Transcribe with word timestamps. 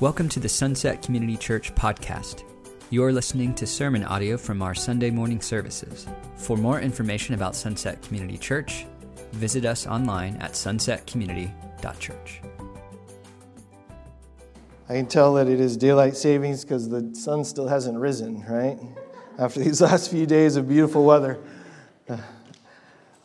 Welcome 0.00 0.30
to 0.30 0.40
the 0.40 0.48
Sunset 0.48 1.02
Community 1.02 1.36
Church 1.36 1.74
podcast. 1.74 2.44
You're 2.88 3.12
listening 3.12 3.54
to 3.56 3.66
sermon 3.66 4.02
audio 4.02 4.38
from 4.38 4.62
our 4.62 4.74
Sunday 4.74 5.10
morning 5.10 5.42
services. 5.42 6.06
For 6.36 6.56
more 6.56 6.80
information 6.80 7.34
about 7.34 7.54
Sunset 7.54 8.00
Community 8.00 8.38
Church, 8.38 8.86
visit 9.32 9.66
us 9.66 9.86
online 9.86 10.36
at 10.36 10.52
sunsetcommunity.church. 10.52 12.40
I 14.88 14.94
can 14.94 15.06
tell 15.06 15.34
that 15.34 15.48
it 15.48 15.60
is 15.60 15.76
daylight 15.76 16.16
savings 16.16 16.64
because 16.64 16.88
the 16.88 17.14
sun 17.14 17.44
still 17.44 17.68
hasn't 17.68 17.98
risen, 17.98 18.42
right? 18.48 18.78
After 19.38 19.60
these 19.60 19.80
last 19.82 20.10
few 20.10 20.24
days 20.24 20.56
of 20.56 20.66
beautiful 20.66 21.04
weather. 21.04 21.38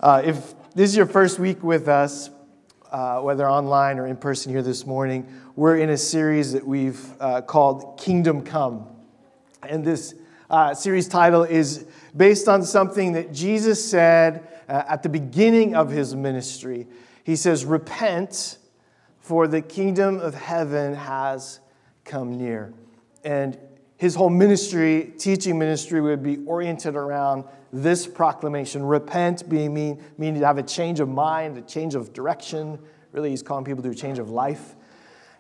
Uh, 0.02 0.22
if 0.26 0.54
this 0.74 0.90
is 0.90 0.98
your 0.98 1.06
first 1.06 1.40
week 1.40 1.64
with 1.64 1.88
us, 1.88 2.32
uh, 2.96 3.20
whether 3.20 3.46
online 3.50 4.00
or 4.00 4.08
in 4.08 4.16
person 4.16 4.54
here 4.54 4.62
this 4.62 4.86
morning, 4.86 5.28
we're 5.58 5.76
in 5.76 5.90
a 5.90 5.98
series 5.98 6.54
that 6.54 6.66
we've 6.66 7.06
uh, 7.20 7.42
called 7.42 8.00
Kingdom 8.00 8.42
Come. 8.42 8.88
And 9.64 9.84
this 9.84 10.16
uh, 10.50 10.74
series 10.74 11.10
title 11.10 11.44
is 11.44 11.86
based 12.16 12.48
on 12.48 12.64
something 12.64 13.12
that 13.12 13.34
Jesus 13.34 13.84
said 13.84 14.48
uh, 14.70 14.84
at 14.88 15.04
the 15.04 15.10
beginning 15.10 15.76
of 15.76 15.90
his 15.90 16.16
ministry. 16.16 16.88
He 17.26 17.36
says, 17.36 17.66
Repent, 17.66 18.60
for 19.20 19.46
the 19.46 19.62
kingdom 19.62 20.22
of 20.22 20.34
heaven 20.34 20.94
has 20.94 21.60
come 22.06 22.38
near. 22.38 22.74
And 23.26 23.58
his 23.98 24.16
whole 24.16 24.30
ministry, 24.30 25.12
teaching 25.18 25.60
ministry, 25.60 26.00
would 26.00 26.24
be 26.24 26.38
oriented 26.46 26.96
around 26.96 27.44
this 27.76 28.08
proclamation 28.08 28.84
repent, 28.84 29.50
being 29.50 29.74
mean, 29.74 30.04
meaning 30.18 30.40
to 30.40 30.48
have 30.48 30.58
a 30.58 30.64
change 30.64 31.00
of 31.00 31.10
mind, 31.10 31.58
a 31.58 31.62
change 31.62 31.94
of 31.94 32.14
direction. 32.14 32.80
Really, 33.12 33.30
he's 33.30 33.44
calling 33.44 33.66
people 33.66 33.84
to 33.84 33.90
a 33.90 33.96
change 33.96 34.18
of 34.18 34.30
life. 34.30 34.76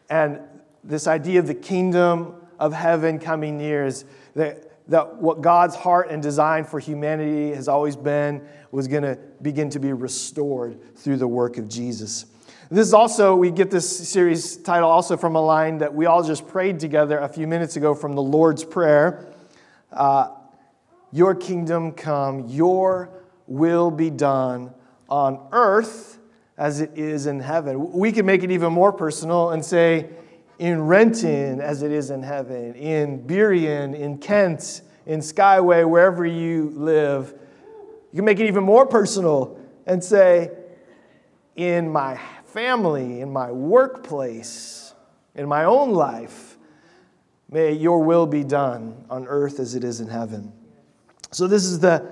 And 0.09 0.39
this 0.83 1.07
idea 1.07 1.39
of 1.39 1.47
the 1.47 1.55
kingdom 1.55 2.35
of 2.59 2.73
heaven 2.73 3.19
coming 3.19 3.57
near 3.57 3.85
is 3.85 4.05
that, 4.35 4.89
that 4.89 5.15
what 5.15 5.41
God's 5.41 5.75
heart 5.75 6.09
and 6.09 6.21
design 6.21 6.65
for 6.65 6.79
humanity 6.79 7.53
has 7.55 7.67
always 7.67 7.95
been 7.95 8.45
was 8.71 8.87
going 8.87 9.03
to 9.03 9.17
begin 9.41 9.69
to 9.69 9.79
be 9.79 9.93
restored 9.93 10.97
through 10.97 11.17
the 11.17 11.27
work 11.27 11.57
of 11.57 11.69
Jesus. 11.69 12.25
This 12.69 12.87
is 12.87 12.93
also, 12.93 13.35
we 13.35 13.51
get 13.51 13.71
this 13.71 14.09
series 14.09 14.57
title 14.57 14.89
also 14.89 15.15
from 15.17 15.35
a 15.35 15.41
line 15.41 15.77
that 15.77 15.93
we 15.93 16.07
all 16.07 16.23
just 16.23 16.47
prayed 16.47 16.79
together 16.79 17.19
a 17.19 17.29
few 17.29 17.47
minutes 17.47 17.75
ago 17.77 17.93
from 17.93 18.13
the 18.13 18.21
Lord's 18.21 18.63
Prayer. 18.63 19.27
Uh, 19.91 20.29
your 21.15 21.33
kingdom 21.33 21.93
come, 21.93 22.45
your 22.49 23.09
will 23.47 23.89
be 23.89 24.09
done 24.09 24.73
on 25.07 25.47
earth 25.53 26.19
as 26.57 26.81
it 26.81 26.91
is 26.95 27.25
in 27.25 27.39
heaven. 27.39 27.93
We 27.93 28.11
can 28.11 28.25
make 28.25 28.43
it 28.43 28.51
even 28.51 28.73
more 28.73 28.91
personal 28.91 29.51
and 29.51 29.63
say, 29.63 30.09
in 30.59 30.81
Renton 30.81 31.61
as 31.61 31.83
it 31.83 31.93
is 31.93 32.09
in 32.09 32.21
heaven, 32.21 32.73
in 32.75 33.25
Burien, 33.25 33.97
in 33.97 34.17
Kent, 34.17 34.81
in 35.05 35.21
Skyway, 35.21 35.87
wherever 35.87 36.25
you 36.25 36.73
live. 36.75 37.33
You 38.11 38.17
can 38.17 38.25
make 38.25 38.41
it 38.41 38.47
even 38.47 38.65
more 38.65 38.85
personal 38.85 39.57
and 39.85 40.03
say, 40.03 40.51
in 41.55 41.89
my 41.89 42.19
family, 42.47 43.21
in 43.21 43.31
my 43.31 43.51
workplace, 43.51 44.93
in 45.33 45.47
my 45.47 45.63
own 45.63 45.91
life, 45.91 46.57
may 47.49 47.71
your 47.71 48.03
will 48.03 48.25
be 48.25 48.43
done 48.43 49.05
on 49.09 49.27
earth 49.27 49.61
as 49.61 49.75
it 49.75 49.85
is 49.85 50.01
in 50.01 50.09
heaven. 50.09 50.51
So, 51.31 51.47
this 51.47 51.65
is 51.65 51.79
the 51.79 52.11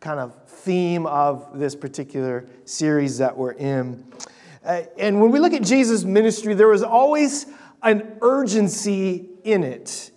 kind 0.00 0.20
of 0.20 0.34
theme 0.48 1.06
of 1.06 1.58
this 1.58 1.74
particular 1.74 2.46
series 2.64 3.18
that 3.18 3.36
we're 3.36 3.52
in. 3.52 4.04
Uh, 4.64 4.82
and 4.98 5.20
when 5.20 5.30
we 5.30 5.38
look 5.38 5.52
at 5.52 5.62
Jesus' 5.62 6.04
ministry, 6.04 6.54
there 6.54 6.68
was 6.68 6.82
always 6.82 7.46
an 7.82 8.18
urgency 8.20 9.28
in 9.44 9.62
it. 9.62 10.10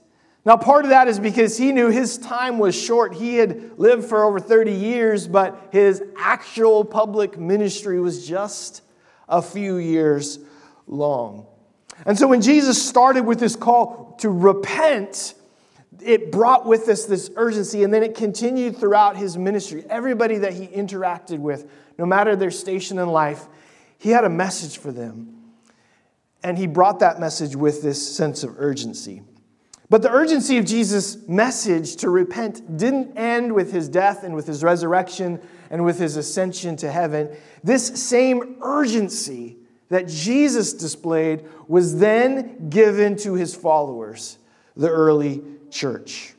Now, 0.46 0.58
part 0.58 0.86
of 0.86 0.90
that 0.90 1.08
is 1.08 1.20
because 1.20 1.58
he 1.58 1.72
knew 1.72 1.90
his 1.90 2.18
time 2.18 2.58
was 2.58 2.74
short. 2.74 3.14
He 3.14 3.36
had 3.36 3.78
lived 3.78 4.06
for 4.06 4.24
over 4.24 4.40
30 4.40 4.72
years, 4.72 5.28
but 5.28 5.70
his 5.72 6.02
actual 6.18 6.84
public 6.84 7.38
ministry 7.38 8.00
was 8.00 8.28
just 8.28 8.82
a 9.28 9.42
few 9.42 9.78
years 9.78 10.40
long. 10.88 11.46
And 12.06 12.18
so 12.18 12.28
when 12.28 12.42
Jesus 12.42 12.82
started 12.82 13.26
with 13.26 13.40
this 13.40 13.56
call 13.56 14.16
to 14.20 14.30
repent, 14.30 15.36
it 16.02 16.32
brought 16.32 16.66
with 16.66 16.88
us 16.88 17.06
this 17.06 17.30
urgency, 17.36 17.84
and 17.84 17.94
then 17.94 18.04
it 18.04 18.16
continued 18.16 18.78
throughout 18.78 19.18
his 19.18 19.38
ministry. 19.38 19.84
Everybody 19.90 20.38
that 20.40 20.54
he 20.54 20.68
interacted 20.68 21.40
with, 21.40 21.70
no 21.98 22.06
matter 22.06 22.36
their 22.36 22.52
station 22.52 23.00
in 23.00 23.10
life, 23.10 23.46
he 23.98 24.10
had 24.10 24.24
a 24.24 24.30
message 24.30 24.78
for 24.78 24.92
them. 24.92 25.36
And 26.44 26.58
he 26.58 26.68
brought 26.68 27.00
that 27.00 27.20
message 27.20 27.56
with 27.56 27.82
this 27.82 28.16
sense 28.16 28.44
of 28.44 28.56
urgency. 28.58 29.24
But 29.90 30.04
the 30.04 30.12
urgency 30.12 30.58
of 30.58 30.66
Jesus' 30.66 31.18
message 31.28 31.96
to 31.98 32.10
repent 32.10 32.78
didn't 32.78 33.18
end 33.18 33.54
with 33.54 33.72
his 33.72 33.90
death 33.90 34.24
and 34.24 34.36
with 34.36 34.46
his 34.48 34.64
resurrection 34.64 35.42
and 35.70 35.84
with 35.84 36.00
his 36.00 36.16
ascension 36.16 36.76
to 36.78 36.92
heaven. 36.92 37.36
This 37.64 37.88
same 37.88 38.58
urgency 38.62 39.58
that 39.90 40.08
Jesus 40.08 40.74
displayed 40.74 41.46
was 41.68 41.98
then 41.98 42.70
given 42.70 43.16
to 43.18 43.34
his 43.34 43.56
followers, 43.56 44.38
the 44.78 44.90
early 44.90 45.42
church. 45.72 46.34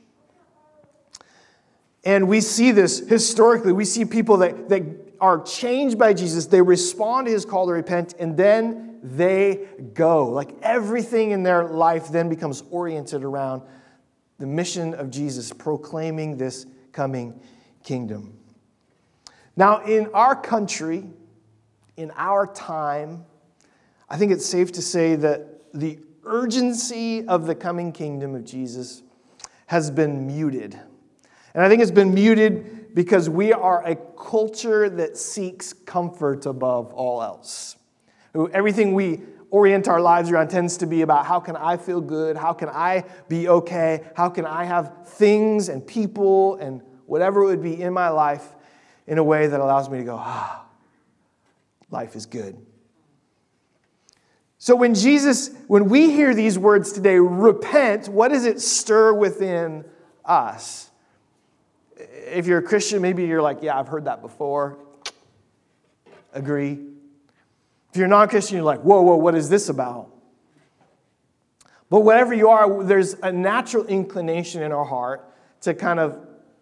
And 2.05 2.29
we 2.29 2.41
see 2.41 2.73
this 2.73 2.99
historically. 2.99 3.73
We 3.73 3.85
see 3.85 4.05
people 4.05 4.39
that, 4.39 4.69
that 4.71 4.83
are 5.21 5.43
changed 5.43 5.99
by 5.99 6.15
Jesus, 6.15 6.47
they 6.47 6.63
respond 6.63 7.27
to 7.27 7.33
his 7.33 7.45
call 7.45 7.67
to 7.67 7.73
repent, 7.73 8.15
and 8.19 8.37
then 8.37 8.99
they 9.03 9.69
go. 9.93 10.29
Like 10.29 10.51
everything 10.63 11.33
in 11.33 11.43
their 11.43 11.65
life 11.65 12.09
then 12.09 12.29
becomes 12.29 12.63
oriented 12.71 13.23
around 13.23 13.63
the 14.39 14.47
mission 14.47 14.95
of 14.95 15.11
Jesus, 15.11 15.53
proclaiming 15.53 16.39
this 16.39 16.67
coming 16.93 17.39
kingdom. 17.85 18.39
Now, 19.57 19.85
in 19.85 20.09
our 20.15 20.35
country, 20.35 21.05
in 21.99 22.11
our 22.17 22.47
time, 22.47 23.27
I 24.09 24.17
think 24.17 24.33
it's 24.33 24.47
safe 24.47 24.73
to 24.73 24.83
say 24.83 25.17
that 25.17 25.73
the 25.75 25.99
urgency 26.25 27.27
of 27.29 27.47
the 27.47 27.55
coming 27.55 27.93
kingdom 27.93 28.35
of 28.35 28.45
Jesus 28.45 29.03
has 29.71 29.89
been 29.89 30.27
muted. 30.27 30.77
And 31.55 31.63
I 31.63 31.69
think 31.69 31.81
it's 31.81 31.93
been 31.93 32.13
muted 32.13 32.93
because 32.93 33.31
we 33.31 33.53
are 33.53 33.87
a 33.87 33.95
culture 33.95 34.91
that 34.91 35.17
seeks 35.17 35.73
comfort 35.73 36.45
above 36.45 36.93
all 36.93 37.23
else. 37.23 37.77
Everything 38.53 38.95
we 38.95 39.21
orient 39.49 39.87
our 39.87 40.01
lives 40.01 40.29
around 40.29 40.49
tends 40.49 40.77
to 40.79 40.87
be 40.87 41.03
about 41.03 41.25
how 41.25 41.39
can 41.39 41.55
I 41.55 41.77
feel 41.77 42.01
good? 42.01 42.37
How 42.37 42.53
can 42.53 42.69
I 42.69 43.05
be 43.29 43.49
okay? 43.49 44.03
How 44.17 44.29
can 44.29 44.45
I 44.45 44.65
have 44.65 45.07
things 45.07 45.69
and 45.69 45.87
people 45.87 46.57
and 46.57 46.83
whatever 47.07 47.45
it 47.45 47.47
would 47.47 47.63
be 47.63 47.81
in 47.81 47.93
my 47.93 48.09
life 48.09 48.57
in 49.07 49.19
a 49.19 49.25
way 49.25 49.47
that 49.47 49.61
allows 49.61 49.89
me 49.89 49.99
to 49.99 50.05
go, 50.05 50.17
ah, 50.17 50.67
life 51.93 52.17
is 52.17 52.27
good. 52.27 52.61
So 54.63 54.77
when 54.77 54.95
Jesus, 54.95 55.51
when 55.69 55.89
we 55.89 56.11
hear 56.11 56.35
these 56.35 56.59
words 56.59 56.93
today, 56.93 57.19
repent, 57.19 58.09
what 58.09 58.29
does 58.29 58.45
it 58.45 58.61
stir 58.61 59.15
within 59.15 59.87
us? 60.23 60.91
If 61.97 62.47
you're 62.47 62.59
a 62.59 62.63
Christian, 62.63 63.01
maybe 63.01 63.25
you're 63.25 63.41
like, 63.41 63.63
yeah, 63.63 63.79
I've 63.79 63.89
heard 63.89 64.05
that 64.05 64.21
before. 64.21 64.77
Agree. 66.35 66.79
If 67.91 67.97
you're 67.97 68.07
non 68.07 68.29
Christian, 68.29 68.57
you're 68.57 68.65
like, 68.65 68.83
whoa, 68.83 69.01
whoa, 69.01 69.17
what 69.17 69.35
is 69.35 69.49
this 69.49 69.71
about? 69.71 70.11
But 71.89 72.01
whatever 72.01 72.35
you 72.35 72.51
are, 72.51 72.85
there's 72.85 73.15
a 73.15 73.33
natural 73.33 73.87
inclination 73.87 74.63
in 74.63 74.73
our 74.73 74.85
heart 74.85 75.27
to 75.63 75.73
kind 75.73 75.99
of 75.99 76.19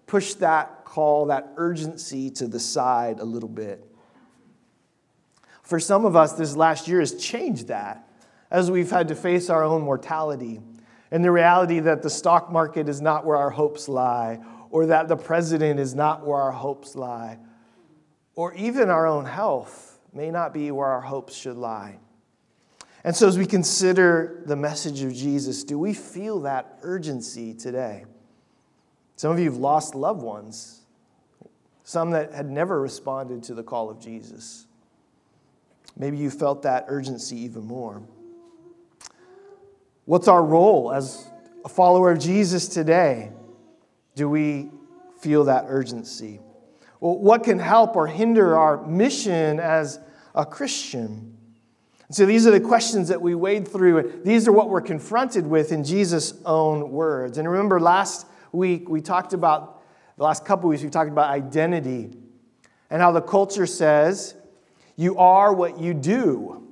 push 0.07 0.35
that 0.35 0.85
call, 0.85 1.27
that 1.27 1.53
urgency 1.57 2.31
to 2.31 2.47
the 2.47 2.61
side 2.61 3.19
a 3.19 3.25
little 3.25 3.49
bit. 3.49 3.88
For 5.69 5.79
some 5.79 6.07
of 6.07 6.17
us, 6.17 6.33
this 6.33 6.57
last 6.57 6.89
year 6.89 7.01
has 7.01 7.15
changed 7.15 7.69
that 7.69 8.09
as 8.51 8.71
we've 8.71 8.91
had 8.91 9.09
to 9.09 9.15
face 9.15 9.51
our 9.51 9.63
own 9.63 9.83
mortality 9.83 10.63
and 11.11 11.23
the 11.23 11.31
reality 11.31 11.79
that 11.81 12.03
the 12.03 12.09
stock 12.09 12.51
market 12.51 12.89
is 12.89 13.03
not 13.03 13.27
where 13.27 13.37
our 13.37 13.51
hopes 13.51 13.87
lie, 13.87 14.41
or 14.71 14.87
that 14.87 15.09
the 15.09 15.17
president 15.17 15.79
is 15.79 15.95
not 15.95 16.27
where 16.27 16.41
our 16.41 16.53
hopes 16.53 16.97
lie, 16.97 17.39
or 18.35 18.55
even 18.55 18.89
our 18.89 19.07
own 19.07 19.27
health 19.27 20.01
may 20.15 20.31
not 20.31 20.55
be 20.55 20.71
where 20.71 20.89
our 20.89 21.03
hopes 21.03 21.37
should 21.37 21.59
lie. 21.59 21.99
And 23.05 23.15
so, 23.15 23.29
as 23.29 23.37
we 23.37 23.45
consider 23.45 24.43
the 24.47 24.57
message 24.57 25.03
of 25.03 25.13
Jesus, 25.13 25.65
do 25.65 25.79
we 25.79 25.93
feel 25.93 26.41
that 26.41 26.79
urgency 26.81 27.53
today? 27.53 28.07
Some 29.17 29.33
of 29.33 29.39
you 29.39 29.51
have 29.51 29.59
lost 29.59 29.95
loved 29.95 30.23
ones, 30.23 30.81
some 31.85 32.13
that 32.13 32.33
had 32.33 32.49
never 32.49 32.81
responded 32.81 33.43
to 33.45 33.55
the 33.55 33.63
call 33.63 33.91
of 33.91 34.01
Jesus. 34.01 34.65
Maybe 35.99 36.17
you 36.17 36.31
felt 36.31 36.63
that 36.63 36.85
urgency 36.87 37.37
even 37.41 37.65
more. 37.65 38.03
What's 40.05 40.29
our 40.29 40.43
role 40.43 40.93
as 40.93 41.29
a 41.65 41.69
follower 41.69 42.13
of 42.13 42.21
Jesus 42.21 42.69
today? 42.69 43.33
Do 44.15 44.29
we 44.29 44.71
feel 45.21 45.45
that 45.45 45.65
urgency? 45.69 46.41
Well, 47.01 47.19
what 47.19 47.45
can 47.45 47.59
help 47.59 47.97
or 47.97 48.07
hinder 48.07 48.57
our 48.57 48.87
mission 48.87 49.61
as 49.61 49.99
a 50.35 50.47
Christian? 50.47 51.37
So 52.11 52.25
these 52.25 52.47
are 52.47 52.51
the 52.51 52.61
questions 52.61 53.09
that 53.09 53.21
we 53.21 53.35
wade 53.35 53.69
through, 53.69 53.99
and 53.99 54.25
these 54.25 54.49
are 54.49 54.53
what 54.53 54.71
we're 54.71 54.81
confronted 54.81 55.47
with 55.47 55.73
in 55.73 55.85
Jesus' 55.85 56.33
own 56.47 56.91
words. 56.91 57.37
And 57.37 57.47
remember, 57.49 57.79
last 57.79 58.27
week 58.51 58.89
we 58.89 59.03
talked 59.03 59.35
about, 59.35 59.83
the 60.17 60.25
last 60.25 60.45
couple 60.45 60.71
weeks, 60.71 60.83
we 60.83 60.91
talked 60.91 61.11
about 61.11 61.31
identity 61.31 62.17
and 62.89 63.03
how 63.03 63.13
the 63.13 63.21
culture 63.21 63.67
says 63.67 64.35
you 64.99 65.17
are 65.17 65.55
what 65.55 65.79
you 65.79 65.95
do. 65.95 66.67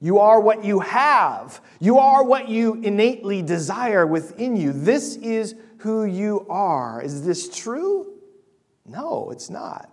You 0.00 0.18
are 0.18 0.40
what 0.40 0.64
you 0.64 0.80
have. 0.80 1.60
You 1.78 1.98
are 1.98 2.24
what 2.24 2.48
you 2.48 2.74
innately 2.82 3.42
desire 3.42 4.04
within 4.04 4.56
you. 4.56 4.72
This 4.72 5.14
is 5.14 5.54
who 5.78 6.04
you 6.04 6.46
are. 6.50 7.00
Is 7.00 7.24
this 7.24 7.56
true? 7.56 8.12
No, 8.84 9.30
it's 9.30 9.50
not. 9.50 9.88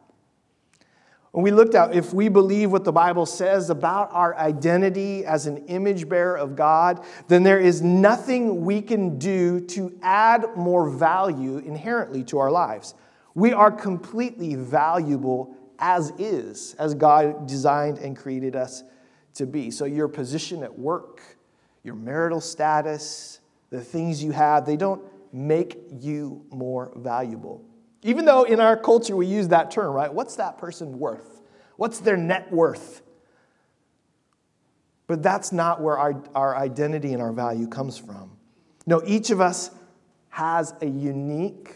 When 1.34 1.44
we 1.44 1.52
looked 1.52 1.76
at 1.76 1.96
if 1.96 2.16
we 2.16 2.30
believe 2.30 2.72
what 2.72 2.84
the 2.84 2.92
Bible 2.92 3.28
says 3.28 3.70
about 3.70 4.10
our 4.12 4.36
identity 4.36 5.24
as 5.24 5.46
an 5.46 5.68
image 5.68 6.10
bearer 6.10 6.38
of 6.38 6.56
God, 6.56 7.06
then 7.28 7.44
there 7.44 7.60
is 7.60 7.84
nothing 7.84 8.66
we 8.66 8.82
can 8.82 9.20
do 9.20 9.62
to 9.68 9.96
add 10.02 10.58
more 10.58 10.90
value 10.90 11.60
inherently 11.60 12.24
to 12.24 12.40
our 12.40 12.50
lives. 12.50 12.96
We 13.36 13.54
are 13.54 13.72
completely 13.72 14.56
valuable 14.56 15.56
as 15.82 16.14
is, 16.18 16.76
as 16.78 16.94
God 16.94 17.48
designed 17.48 17.98
and 17.98 18.16
created 18.16 18.56
us 18.56 18.84
to 19.34 19.46
be. 19.46 19.72
So, 19.72 19.86
your 19.86 20.08
position 20.08 20.64
at 20.64 20.78
work, 20.78 21.22
your 21.84 21.96
marital 21.96 22.40
status, 22.40 23.40
the 23.72 23.82
things 23.82 24.24
you 24.24 24.32
have, 24.32 24.66
they 24.66 24.78
don't 24.78 25.02
make 25.34 25.78
you 26.00 26.46
more 26.52 26.92
valuable. 26.96 27.66
Even 28.04 28.26
though 28.26 28.44
in 28.44 28.60
our 28.60 28.78
culture 28.78 29.16
we 29.16 29.26
use 29.26 29.48
that 29.50 29.72
term, 29.72 29.94
right? 29.94 30.14
What's 30.14 30.36
that 30.36 30.58
person 30.58 31.00
worth? 31.00 31.42
What's 31.78 32.00
their 32.00 32.18
net 32.18 32.52
worth? 32.52 33.02
But 35.08 35.24
that's 35.24 35.52
not 35.52 35.82
where 35.82 35.98
our, 35.98 36.24
our 36.36 36.56
identity 36.56 37.14
and 37.14 37.22
our 37.22 37.34
value 37.34 37.68
comes 37.68 37.98
from. 37.98 38.38
No, 38.86 39.02
each 39.06 39.30
of 39.30 39.42
us 39.42 39.72
has 40.30 40.74
a 40.82 40.86
unique, 40.86 41.76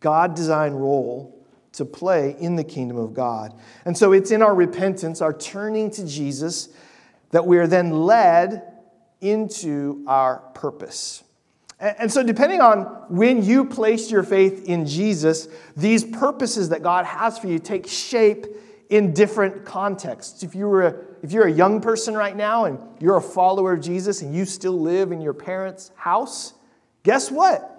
God 0.00 0.34
designed 0.34 0.80
role 0.80 1.41
to 1.72 1.84
play 1.84 2.36
in 2.38 2.56
the 2.56 2.64
kingdom 2.64 2.96
of 2.96 3.14
God. 3.14 3.54
And 3.84 3.96
so 3.96 4.12
it's 4.12 4.30
in 4.30 4.42
our 4.42 4.54
repentance, 4.54 5.20
our 5.20 5.32
turning 5.32 5.90
to 5.92 6.06
Jesus, 6.06 6.68
that 7.30 7.46
we 7.46 7.58
are 7.58 7.66
then 7.66 8.02
led 8.02 8.62
into 9.20 10.04
our 10.06 10.38
purpose. 10.54 11.24
And 11.80 12.12
so, 12.12 12.22
depending 12.22 12.60
on 12.60 12.82
when 13.08 13.42
you 13.42 13.64
place 13.64 14.08
your 14.08 14.22
faith 14.22 14.66
in 14.66 14.86
Jesus, 14.86 15.48
these 15.76 16.04
purposes 16.04 16.68
that 16.68 16.82
God 16.82 17.04
has 17.04 17.38
for 17.38 17.48
you 17.48 17.58
take 17.58 17.88
shape 17.88 18.46
in 18.88 19.14
different 19.14 19.64
contexts. 19.64 20.42
If, 20.42 20.54
you 20.54 20.68
were 20.68 20.82
a, 20.82 20.94
if 21.22 21.32
you're 21.32 21.46
a 21.46 21.52
young 21.52 21.80
person 21.80 22.14
right 22.14 22.36
now 22.36 22.66
and 22.66 22.78
you're 23.00 23.16
a 23.16 23.22
follower 23.22 23.72
of 23.72 23.80
Jesus 23.80 24.22
and 24.22 24.34
you 24.34 24.44
still 24.44 24.78
live 24.78 25.12
in 25.12 25.20
your 25.20 25.32
parents' 25.32 25.90
house, 25.96 26.52
guess 27.02 27.30
what? 27.30 27.71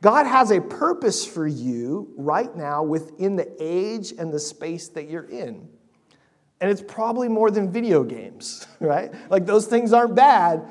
God 0.00 0.26
has 0.26 0.50
a 0.50 0.60
purpose 0.60 1.26
for 1.26 1.46
you 1.46 2.12
right 2.16 2.54
now 2.54 2.82
within 2.82 3.36
the 3.36 3.50
age 3.60 4.12
and 4.18 4.32
the 4.32 4.38
space 4.38 4.88
that 4.88 5.08
you're 5.10 5.28
in. 5.28 5.68
And 6.60 6.70
it's 6.70 6.82
probably 6.82 7.28
more 7.28 7.50
than 7.50 7.70
video 7.70 8.02
games, 8.02 8.66
right? 8.80 9.12
Like 9.30 9.46
those 9.46 9.66
things 9.66 9.92
aren't 9.92 10.14
bad, 10.14 10.62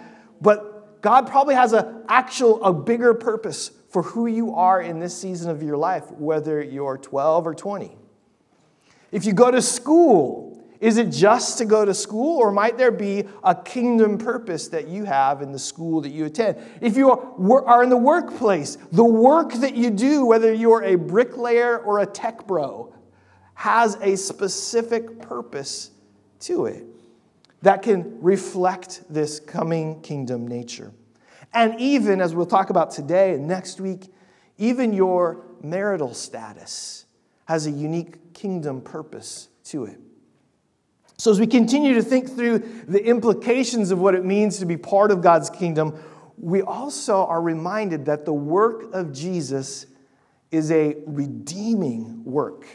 but 0.41 1.01
God 1.01 1.27
probably 1.27 1.55
has 1.55 1.73
an 1.73 2.03
actual, 2.07 2.63
a 2.63 2.73
bigger 2.73 3.13
purpose 3.13 3.71
for 3.89 4.03
who 4.03 4.27
you 4.27 4.55
are 4.55 4.81
in 4.81 4.99
this 4.99 5.17
season 5.17 5.49
of 5.49 5.63
your 5.63 5.77
life, 5.77 6.11
whether 6.11 6.61
you're 6.61 6.97
12 6.97 7.47
or 7.47 7.55
20. 7.55 7.97
If 9.11 9.25
you 9.25 9.33
go 9.33 9.49
to 9.49 9.61
school, 9.61 10.48
is 10.79 10.97
it 10.97 11.09
just 11.09 11.57
to 11.57 11.65
go 11.65 11.83
to 11.83 11.93
school, 11.93 12.37
or 12.37 12.51
might 12.51 12.77
there 12.77 12.91
be 12.91 13.25
a 13.43 13.53
kingdom 13.53 14.17
purpose 14.17 14.69
that 14.69 14.87
you 14.87 15.03
have 15.03 15.41
in 15.41 15.51
the 15.51 15.59
school 15.59 15.99
that 16.01 16.09
you 16.09 16.25
attend? 16.25 16.57
If 16.79 16.95
you 16.95 17.11
are 17.11 17.83
in 17.83 17.89
the 17.89 17.97
workplace, 17.97 18.77
the 18.91 19.03
work 19.03 19.53
that 19.55 19.75
you 19.75 19.89
do, 19.89 20.25
whether 20.25 20.53
you're 20.53 20.83
a 20.83 20.95
bricklayer 20.95 21.79
or 21.79 21.99
a 21.99 22.05
tech 22.05 22.47
bro, 22.47 22.93
has 23.55 23.95
a 23.95 24.15
specific 24.15 25.21
purpose 25.21 25.91
to 26.41 26.65
it 26.65 26.85
that 27.61 27.81
can 27.81 28.21
reflect 28.21 29.03
this 29.09 29.41
coming 29.41 30.01
kingdom 30.01 30.47
nature. 30.47 30.93
And 31.53 31.77
even, 31.77 32.21
as 32.21 32.33
we'll 32.33 32.45
talk 32.45 32.69
about 32.69 32.91
today 32.91 33.33
and 33.33 33.49
next 33.49 33.81
week, 33.81 34.13
even 34.57 34.93
your 34.93 35.45
marital 35.61 36.13
status 36.13 37.05
has 37.45 37.67
a 37.67 37.71
unique 37.71 38.33
kingdom 38.33 38.79
purpose 38.79 39.49
to 39.65 39.83
it. 39.83 39.99
So, 41.19 41.31
as 41.31 41.38
we 41.38 41.48
continue 41.48 41.95
to 41.95 42.01
think 42.01 42.33
through 42.33 42.60
the 42.88 43.04
implications 43.04 43.92
of 43.92 44.00
what 44.00 44.16
it 44.16 44.24
means 44.24 44.60
to 44.60 44.66
be 44.66 44.77
part 44.77 45.12
of 45.12 45.21
God's 45.21 45.50
kingdom, 45.50 46.01
we 46.38 46.62
also 46.62 47.25
are 47.25 47.42
reminded 47.42 48.06
that 48.06 48.24
the 48.24 48.31
work 48.31 48.94
of 48.94 49.12
Jesus 49.12 49.86
is 50.50 50.71
a 50.71 50.95
redeeming 51.06 52.24
work. 52.24 52.66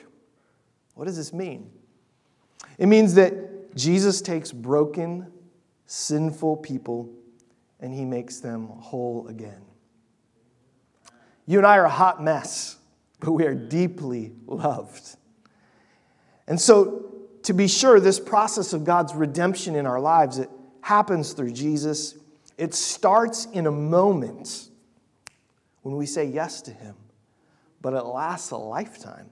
What 0.93 1.07
does 1.07 1.17
this 1.17 1.33
mean? 1.33 1.71
It 2.77 2.85
means 2.85 3.15
that 3.15 3.75
Jesus 3.75 4.21
takes 4.21 4.53
broken, 4.53 5.33
sinful 5.87 6.59
people 6.59 7.09
and 7.81 7.95
he 7.95 8.05
makes 8.05 8.41
them 8.41 8.67
whole 8.67 9.27
again. 9.29 9.63
You 11.47 11.57
and 11.57 11.67
I 11.67 11.79
are 11.79 11.87
a 11.87 11.91
hot 11.91 12.23
mess, 12.23 12.77
but 13.21 13.33
we 13.33 13.47
are 13.47 13.55
deeply 13.55 14.33
loved. 14.47 15.17
And 16.47 16.61
so, 16.61 17.05
to 17.45 17.53
be 17.53 17.69
sure, 17.69 18.01
this 18.01 18.21
process 18.21 18.73
of 18.73 18.85
God's 18.85 19.15
redemption 19.15 19.77
in 19.77 19.87
our 19.87 20.01
lives, 20.01 20.39
it 20.39 20.51
happens 20.81 21.33
through 21.33 21.53
Jesus. 21.53 22.17
It 22.59 22.75
starts 22.75 23.47
in 23.47 23.67
a 23.67 23.73
moment 23.73 24.69
when 25.83 25.97
we 25.97 26.07
say 26.07 26.25
yes 26.25 26.63
to 26.63 26.71
him, 26.73 26.97
but 27.81 27.95
it 27.95 28.03
lasts 28.03 28.51
a 28.51 28.57
lifetime 28.57 29.31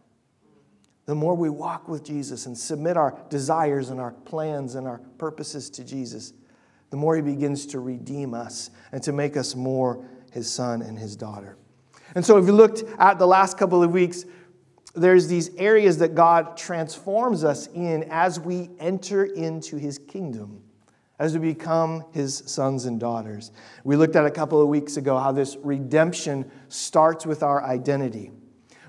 the 1.06 1.14
more 1.14 1.35
we 1.35 1.50
walk 1.50 1.88
with 1.88 2.05
Jesus 2.05 2.47
and 2.47 2.56
submit 2.56 2.97
our 2.97 3.19
desires 3.29 3.91
and 3.91 4.00
our 4.00 4.12
plans 4.12 4.76
and 4.76 4.87
our 4.87 4.99
purposes 5.19 5.69
to 5.70 5.85
Jesus, 5.85 6.32
the 6.91 6.97
more 6.97 7.17
He 7.17 7.23
begins 7.23 7.67
to 7.67 7.81
redeem 7.81 8.35
us 8.35 8.70
and 8.93 9.03
to 9.03 9.12
make 9.12 9.37
us 9.37 9.56
more 9.56 10.05
His 10.31 10.50
son 10.50 10.81
and 10.82 10.99
His 10.99 11.17
daughter. 11.17 11.56
And 12.14 12.25
so, 12.25 12.38
if 12.38 12.47
you 12.47 12.53
looked 12.53 12.85
at 12.99 13.19
the 13.19 13.26
last 13.26 13.59
couple 13.59 13.83
of 13.83 13.90
weeks, 13.90 14.25
there's 14.94 15.26
these 15.26 15.54
areas 15.56 15.99
that 15.99 16.14
God 16.14 16.56
transforms 16.56 17.44
us 17.44 17.66
in 17.68 18.04
as 18.11 18.38
we 18.38 18.70
enter 18.78 19.25
into 19.25 19.76
His 19.76 19.99
kingdom, 19.99 20.62
as 21.18 21.37
we 21.37 21.54
become 21.54 22.04
His 22.12 22.42
sons 22.46 22.84
and 22.84 23.00
daughters. 23.00 23.52
We 23.84 23.96
looked 23.96 24.16
at 24.16 24.26
a 24.26 24.30
couple 24.30 24.61
of 24.61 24.68
weeks 24.68 24.99
ago 24.99 25.18
how 25.18 25.32
this 25.32 25.56
redemption 25.62 26.50
starts 26.68 27.25
with 27.25 27.42
our 27.42 27.64
identity. 27.64 28.32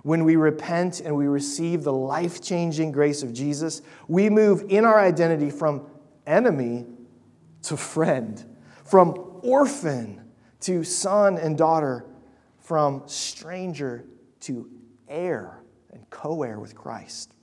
When 0.02 0.26
we 0.26 0.36
repent 0.36 1.00
and 1.00 1.16
we 1.16 1.28
receive 1.28 1.84
the 1.84 1.94
life 1.94 2.42
changing 2.42 2.92
grace 2.92 3.24
of 3.24 3.32
Jesus, 3.32 3.82
we 4.10 4.30
move 4.30 4.66
in 4.68 4.84
our 4.84 5.00
identity 5.00 5.50
from 5.50 5.88
enemy 6.28 6.86
to 7.64 7.78
friend, 7.78 8.44
from 8.84 9.40
orphan 9.42 10.20
to 10.62 10.84
son 10.84 11.38
and 11.38 11.58
daughter, 11.58 12.06
from 12.60 13.04
stranger 13.06 14.04
to 14.42 14.70
heir 15.08 15.63
co 16.14 16.44
heir 16.44 16.60
with 16.60 16.76
Christ. 16.76 17.34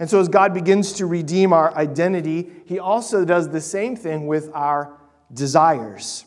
And 0.00 0.10
so, 0.10 0.18
as 0.18 0.28
God 0.28 0.52
begins 0.52 0.94
to 0.94 1.06
redeem 1.06 1.52
our 1.52 1.72
identity, 1.76 2.50
He 2.64 2.80
also 2.80 3.24
does 3.24 3.50
the 3.50 3.60
same 3.60 3.94
thing 3.94 4.26
with 4.26 4.50
our 4.52 4.98
desires. 5.32 6.24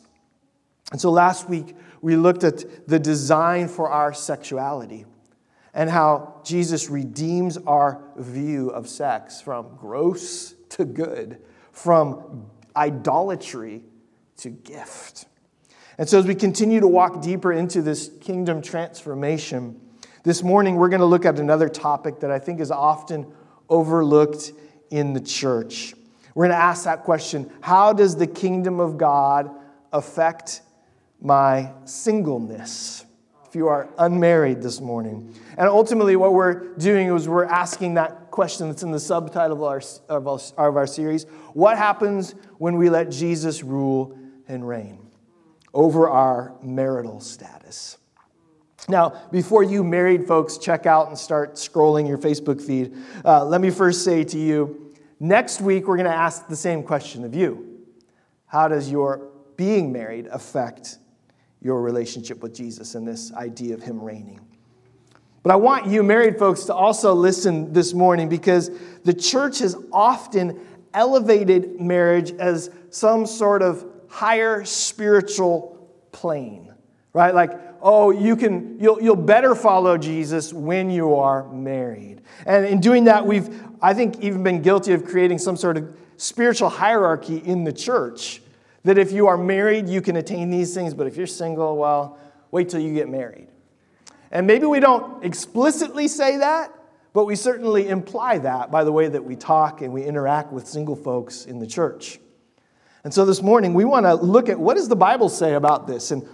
And 0.91 1.01
so, 1.01 1.11
last 1.11 1.49
week, 1.49 1.75
we 2.01 2.15
looked 2.15 2.45
at 2.45 2.87
the 2.87 2.99
design 2.99 3.67
for 3.67 3.89
our 3.89 4.13
sexuality 4.13 5.05
and 5.73 5.89
how 5.89 6.41
Jesus 6.45 6.89
redeems 6.89 7.57
our 7.57 8.01
view 8.15 8.69
of 8.69 8.87
sex 8.87 9.41
from 9.41 9.75
gross 9.77 10.53
to 10.69 10.85
good, 10.85 11.41
from 11.71 12.45
idolatry 12.75 13.83
to 14.37 14.49
gift. 14.49 15.25
And 15.97 16.07
so, 16.07 16.19
as 16.19 16.25
we 16.25 16.35
continue 16.35 16.79
to 16.79 16.87
walk 16.87 17.21
deeper 17.21 17.51
into 17.51 17.81
this 17.81 18.11
kingdom 18.21 18.61
transformation, 18.61 19.81
this 20.27 20.43
morning 20.43 20.75
we're 20.75 20.89
going 20.89 20.99
to 20.99 21.05
look 21.05 21.23
at 21.23 21.39
another 21.39 21.69
topic 21.69 22.19
that 22.19 22.29
I 22.29 22.37
think 22.37 22.59
is 22.59 22.69
often 22.69 23.31
overlooked 23.69 24.51
in 24.89 25.13
the 25.13 25.21
church. 25.21 25.93
We're 26.35 26.47
going 26.47 26.57
to 26.57 26.63
ask 26.63 26.83
that 26.83 27.05
question 27.05 27.49
How 27.61 27.93
does 27.93 28.17
the 28.17 28.27
kingdom 28.27 28.81
of 28.81 28.97
God 28.97 29.49
affect 29.93 30.61
my 31.21 31.71
singleness? 31.85 33.05
if 33.47 33.55
you 33.55 33.69
are 33.69 33.87
unmarried 33.97 34.61
this 34.61 34.81
morning. 34.81 35.33
And 35.57 35.69
ultimately, 35.69 36.17
what 36.17 36.33
we're 36.33 36.75
doing 36.75 37.07
is 37.07 37.29
we're 37.29 37.45
asking 37.45 37.93
that 37.93 38.29
question 38.29 38.67
that's 38.67 38.83
in 38.83 38.91
the 38.91 38.99
subtitle 38.99 39.55
of 39.55 39.63
our, 39.63 39.81
of 40.09 40.27
our, 40.27 40.39
of 40.57 40.75
our 40.75 40.87
series 40.87 41.23
What 41.53 41.77
happens 41.77 42.35
when 42.57 42.75
we 42.75 42.89
let 42.89 43.11
Jesus 43.11 43.63
rule 43.63 44.19
and 44.49 44.67
reign 44.67 44.99
over 45.73 46.09
our 46.09 46.53
marital 46.61 47.21
status? 47.21 47.97
Now, 48.89 49.21
before 49.31 49.63
you 49.63 49.83
married 49.83 50.27
folks 50.27 50.57
check 50.57 50.85
out 50.85 51.09
and 51.09 51.17
start 51.17 51.55
scrolling 51.55 52.07
your 52.07 52.17
Facebook 52.17 52.61
feed, 52.61 52.95
uh, 53.25 53.43
let 53.43 53.59
me 53.59 53.69
first 53.69 54.03
say 54.03 54.23
to 54.23 54.37
you 54.37 54.83
Next 55.19 55.61
week, 55.61 55.87
we're 55.87 55.97
going 55.97 56.09
to 56.09 56.15
ask 56.15 56.47
the 56.47 56.55
same 56.55 56.83
question 56.83 57.23
of 57.23 57.33
you 57.33 57.79
How 58.45 58.67
does 58.67 58.89
your 58.89 59.29
being 59.55 59.91
married 59.91 60.27
affect 60.27 60.99
your 61.61 61.81
relationship 61.81 62.41
with 62.41 62.53
Jesus 62.53 62.95
and 62.95 63.07
this 63.07 63.33
idea 63.33 63.73
of 63.73 63.81
Him 63.81 64.01
reigning? 64.01 64.39
But 65.43 65.53
I 65.53 65.55
want 65.55 65.87
you, 65.87 66.03
married 66.03 66.37
folks, 66.37 66.65
to 66.65 66.75
also 66.75 67.13
listen 67.13 67.73
this 67.73 67.93
morning 67.93 68.29
because 68.29 68.69
the 69.03 69.13
church 69.13 69.59
has 69.59 69.75
often 69.91 70.59
elevated 70.93 71.79
marriage 71.79 72.31
as 72.33 72.69
some 72.89 73.25
sort 73.25 73.61
of 73.61 73.85
higher 74.07 74.65
spiritual 74.65 75.89
plane, 76.11 76.73
right? 77.13 77.33
Like, 77.33 77.66
oh, 77.81 78.11
you 78.11 78.35
can, 78.35 78.79
you'll, 78.79 79.01
you'll 79.01 79.15
better 79.15 79.55
follow 79.55 79.97
Jesus 79.97 80.53
when 80.53 80.89
you 80.89 81.15
are 81.15 81.51
married. 81.51 82.21
And 82.45 82.65
in 82.65 82.79
doing 82.79 83.05
that, 83.05 83.25
we've, 83.25 83.49
I 83.81 83.93
think, 83.93 84.19
even 84.19 84.43
been 84.43 84.61
guilty 84.61 84.93
of 84.93 85.05
creating 85.05 85.39
some 85.39 85.57
sort 85.57 85.77
of 85.77 85.95
spiritual 86.17 86.69
hierarchy 86.69 87.37
in 87.37 87.63
the 87.63 87.73
church. 87.73 88.41
That 88.83 88.97
if 88.97 89.11
you 89.11 89.27
are 89.27 89.37
married, 89.37 89.89
you 89.89 90.01
can 90.01 90.15
attain 90.15 90.49
these 90.49 90.73
things, 90.73 90.93
but 90.93 91.07
if 91.07 91.17
you're 91.17 91.27
single, 91.27 91.77
well, 91.77 92.17
wait 92.51 92.69
till 92.69 92.79
you 92.79 92.93
get 92.93 93.09
married. 93.09 93.47
And 94.31 94.47
maybe 94.47 94.65
we 94.65 94.79
don't 94.79 95.23
explicitly 95.23 96.07
say 96.07 96.37
that, 96.37 96.73
but 97.13 97.25
we 97.25 97.35
certainly 97.35 97.89
imply 97.89 98.37
that 98.39 98.71
by 98.71 98.83
the 98.83 98.91
way 98.91 99.07
that 99.07 99.23
we 99.23 99.35
talk 99.35 99.81
and 99.81 99.91
we 99.91 100.03
interact 100.03 100.51
with 100.51 100.67
single 100.67 100.95
folks 100.95 101.45
in 101.45 101.59
the 101.59 101.67
church. 101.67 102.19
And 103.03 103.13
so 103.13 103.25
this 103.25 103.41
morning, 103.41 103.73
we 103.73 103.85
want 103.85 104.05
to 104.05 104.15
look 104.15 104.49
at 104.49 104.59
what 104.59 104.75
does 104.75 104.89
the 104.89 104.95
Bible 104.95 105.29
say 105.29 105.53
about 105.53 105.87
this 105.87 106.11
and 106.11 106.27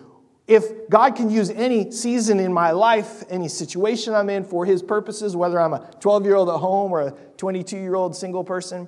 if 0.48 0.90
God 0.90 1.16
can 1.16 1.30
use 1.30 1.50
any 1.50 1.92
season 1.92 2.40
in 2.40 2.52
my 2.52 2.72
life, 2.72 3.24
any 3.30 3.48
situation 3.48 4.14
I'm 4.14 4.30
in 4.30 4.44
for 4.44 4.66
His 4.66 4.84
purposes, 4.84 5.36
whether 5.36 5.60
I'm 5.60 5.74
a 5.74 5.90
12 6.00 6.26
year 6.26 6.36
old 6.36 6.50
at 6.50 6.58
home 6.58 6.92
or 6.92 7.02
a 7.02 7.12
22 7.38 7.78
year 7.78 7.96
old 7.96 8.16
single 8.16 8.44
person, 8.44 8.88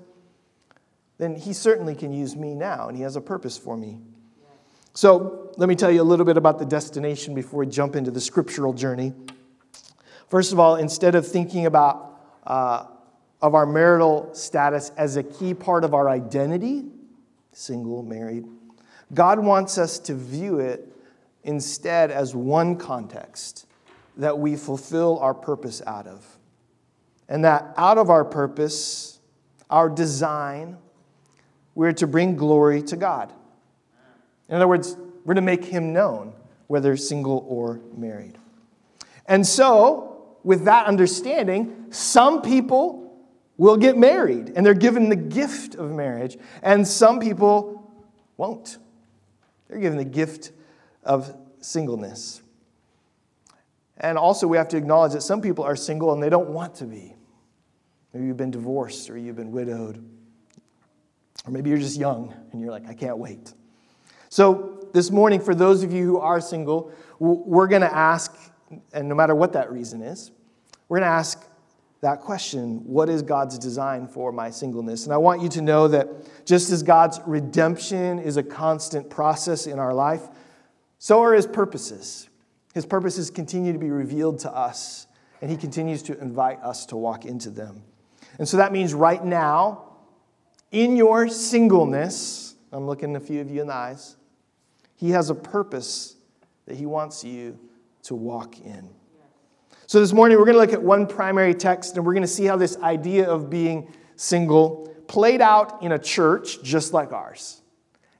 then 1.18 1.36
He 1.36 1.54
certainly 1.54 1.96
can 1.96 2.12
use 2.12 2.36
me 2.36 2.54
now, 2.54 2.90
and 2.90 2.98
He 2.98 3.04
has 3.04 3.16
a 3.16 3.22
purpose 3.22 3.58
for 3.58 3.78
me. 3.78 4.00
So 4.94 5.52
let 5.58 5.70
me 5.70 5.76
tell 5.76 5.92
you 5.92 6.02
a 6.02 6.04
little 6.04 6.26
bit 6.26 6.38
about 6.38 6.60
the 6.60 6.66
destination 6.66 7.34
before 7.34 7.62
we 7.62 7.68
jump 7.68 7.96
into 7.96 8.12
the 8.12 8.22
scriptural 8.22 8.74
journey. 8.74 9.14
First 10.28 10.52
of 10.52 10.60
all, 10.60 10.76
instead 10.76 11.16
of 11.16 11.28
thinking 11.28 11.66
about 11.66 12.22
uh, 12.46 12.86
of 13.42 13.56
our 13.56 13.66
marital 13.66 14.34
status 14.34 14.92
as 14.98 15.18
a 15.18 15.24
key 15.24 15.54
part 15.54 15.84
of 15.84 15.94
our 15.94 16.10
identity, 16.10 16.86
single, 17.52 18.04
married, 18.04 18.46
God 19.14 19.40
wants 19.40 19.78
us 19.78 20.00
to 20.00 20.16
view 20.16 20.60
it 20.60 20.95
instead 21.46 22.12
as 22.12 22.36
one 22.36 22.75
context 22.75 23.68
that 24.18 24.38
we 24.38 24.56
fulfill 24.56 25.20
our 25.20 25.34
purpose 25.34 25.82
out 25.86 26.08
of. 26.08 26.25
And 27.30 27.46
that 27.46 27.74
out 27.78 27.98
of 27.98 28.10
our 28.10 28.25
purpose, 28.25 29.20
our 29.70 29.90
design, 29.90 30.78
we're 31.75 31.94
to 31.94 32.08
bring 32.08 32.36
glory 32.36 32.82
to 32.84 32.96
God. 32.96 33.32
In 34.50 34.56
other 34.56 34.68
words, 34.68 34.98
we're 35.24 35.34
to 35.36 35.42
make 35.42 35.66
Him 35.66 35.94
known, 35.94 36.34
whether 36.68 36.96
single 36.98 37.46
or 37.48 37.80
married. 37.96 38.38
And 39.28 39.46
so, 39.46 40.38
with 40.44 40.66
that 40.66 40.86
understanding, 40.86 41.88
some 41.90 42.42
people 42.42 43.02
will 43.58 43.78
get 43.78 43.98
married 43.98 44.52
and 44.56 44.66
they're 44.66 44.74
given 44.74 45.10
the 45.10 45.16
gift 45.16 45.75
of 45.75 45.92
marriage, 45.92 46.38
and 46.62 46.88
some 46.88 47.20
people 47.20 47.92
won't. 48.38 48.78
They're 49.68 49.80
given 49.80 49.98
the 49.98 50.06
gift 50.06 50.52
of 51.06 51.36
singleness. 51.62 52.42
And 53.98 54.18
also, 54.18 54.48
we 54.48 54.58
have 54.58 54.68
to 54.70 54.78
acknowledge 54.78 55.14
that 55.14 55.22
some 55.22 55.42
people 55.42 55.64
are 55.64 55.76
single 55.76 56.12
and 56.12 56.22
they 56.22 56.30
don't 56.30 56.50
want 56.50 56.76
to 56.76 56.86
be. 56.86 57.16
Maybe 58.14 58.28
you've 58.28 58.38
been 58.38 58.52
divorced 58.52 59.10
or 59.10 59.18
you've 59.18 59.36
been 59.36 59.52
widowed. 59.52 60.04
Or 61.46 61.52
maybe 61.52 61.70
you're 61.70 61.80
just 61.80 61.98
young 61.98 62.34
and 62.52 62.62
you're 62.62 62.72
like, 62.72 62.88
I 62.88 62.94
can't 62.94 63.18
wait. 63.18 63.54
So, 64.30 64.88
this 64.94 65.12
morning, 65.12 65.42
for 65.42 65.54
those 65.54 65.84
of 65.84 65.92
you 65.92 66.06
who 66.06 66.18
are 66.20 66.40
single, 66.40 66.92
we're 67.20 67.68
going 67.68 67.82
to 67.82 67.94
ask, 67.94 68.34
and 68.94 69.10
no 69.10 69.16
matter 69.16 69.36
what 69.36 69.54
that 69.54 69.72
reason 69.72 70.02
is, 70.02 70.32
we're 70.88 71.00
going 71.00 71.10
to 71.10 71.14
ask 71.14 71.46
that 72.02 72.22
question 72.22 72.78
What 72.86 73.10
is 73.10 73.22
God's 73.22 73.58
design 73.58 74.08
for 74.08 74.32
my 74.32 74.50
singleness? 74.50 75.06
And 75.06 75.14
I 75.14 75.18
want 75.18 75.42
you 75.42 75.50
to 75.50 75.62
know 75.62 75.88
that 75.90 76.08
just 76.46 76.72
as 76.72 76.84
God's 76.84 77.20
redemption 77.26 78.20
is 78.20 78.38
a 78.38 78.44
constant 78.44 79.10
process 79.10 79.68
in 79.68 79.80
our 79.80 79.94
life, 79.94 80.22
so 81.06 81.22
are 81.22 81.34
his 81.34 81.46
purposes. 81.46 82.30
His 82.74 82.84
purposes 82.84 83.30
continue 83.30 83.72
to 83.72 83.78
be 83.78 83.92
revealed 83.92 84.40
to 84.40 84.52
us, 84.52 85.06
and 85.40 85.52
he 85.52 85.56
continues 85.56 86.02
to 86.02 86.20
invite 86.20 86.60
us 86.64 86.88
to 86.88 86.96
walk 86.96 87.26
into 87.26 87.52
them. 87.52 87.84
And 88.40 88.48
so 88.48 88.58
that 88.58 88.72
means 88.72 88.92
right 88.96 89.24
now, 89.24 89.98
in 90.72 90.96
your 90.96 91.28
singleness, 91.28 92.56
I'm 92.72 92.88
looking 92.88 93.16
a 93.16 93.20
few 93.20 93.40
of 93.40 93.52
you 93.52 93.62
in 93.62 93.68
the 93.68 93.76
eyes, 93.76 94.18
he 94.96 95.12
has 95.12 95.30
a 95.30 95.36
purpose 95.36 96.16
that 96.66 96.76
he 96.76 96.88
wants 96.88 97.24
you 97.24 97.60
to 98.06 98.16
walk 98.16 98.60
in. 98.62 98.90
So 99.86 100.00
this 100.00 100.12
morning, 100.12 100.40
we're 100.40 100.46
going 100.46 100.56
to 100.56 100.62
look 100.62 100.74
at 100.74 100.82
one 100.82 101.06
primary 101.06 101.54
text, 101.54 101.98
and 101.98 102.04
we're 102.04 102.14
going 102.14 102.24
to 102.24 102.28
see 102.28 102.46
how 102.46 102.58
this 102.58 102.78
idea 102.78 103.30
of 103.30 103.52
being 103.52 103.94
single 104.16 104.92
played 105.06 105.42
out 105.42 105.84
in 105.84 105.92
a 105.92 106.00
church 106.00 106.64
just 106.64 106.94
like 106.94 107.14
ours. 107.14 107.62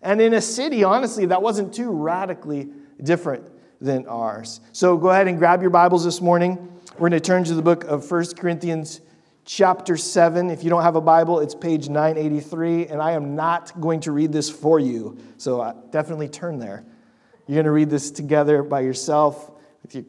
And 0.06 0.22
in 0.22 0.36
a 0.36 0.42
city, 0.42 0.84
honestly, 0.84 1.26
that 1.26 1.42
wasn't 1.42 1.74
too 1.74 1.90
radically 1.90 2.70
different 3.02 3.44
than 3.82 4.06
ours. 4.06 4.62
So 4.72 4.98
go 4.98 5.10
ahead 5.10 5.28
and 5.28 5.40
grab 5.40 5.62
your 5.62 5.72
Bibles 5.72 6.06
this 6.06 6.22
morning. 6.22 6.58
We're 6.94 7.10
going 7.10 7.14
to 7.14 7.20
turn 7.20 7.44
to 7.46 7.56
the 7.56 7.64
book 7.64 7.86
of 7.86 8.10
1 8.10 8.36
Corinthians, 8.36 9.02
chapter 9.46 9.98
7. 9.98 10.52
If 10.52 10.64
you 10.64 10.70
don't 10.70 10.84
have 10.84 10.96
a 10.96 11.02
Bible, 11.02 11.40
it's 11.40 11.56
page 11.56 11.90
983, 11.90 12.86
and 12.86 13.02
I 13.02 13.14
am 13.14 13.36
not 13.36 13.82
going 13.82 14.00
to 14.02 14.12
read 14.12 14.32
this 14.32 14.48
for 14.48 14.80
you. 14.80 15.18
So 15.38 15.60
uh, 15.60 15.74
definitely 15.90 16.30
turn 16.30 16.60
there. 16.60 16.86
You're 17.48 17.56
going 17.56 17.66
to 17.66 17.72
read 17.72 17.90
this 17.90 18.12
together 18.12 18.62
by 18.62 18.82
yourself. 18.82 19.50
If, 19.84 19.96
you, 19.96 20.06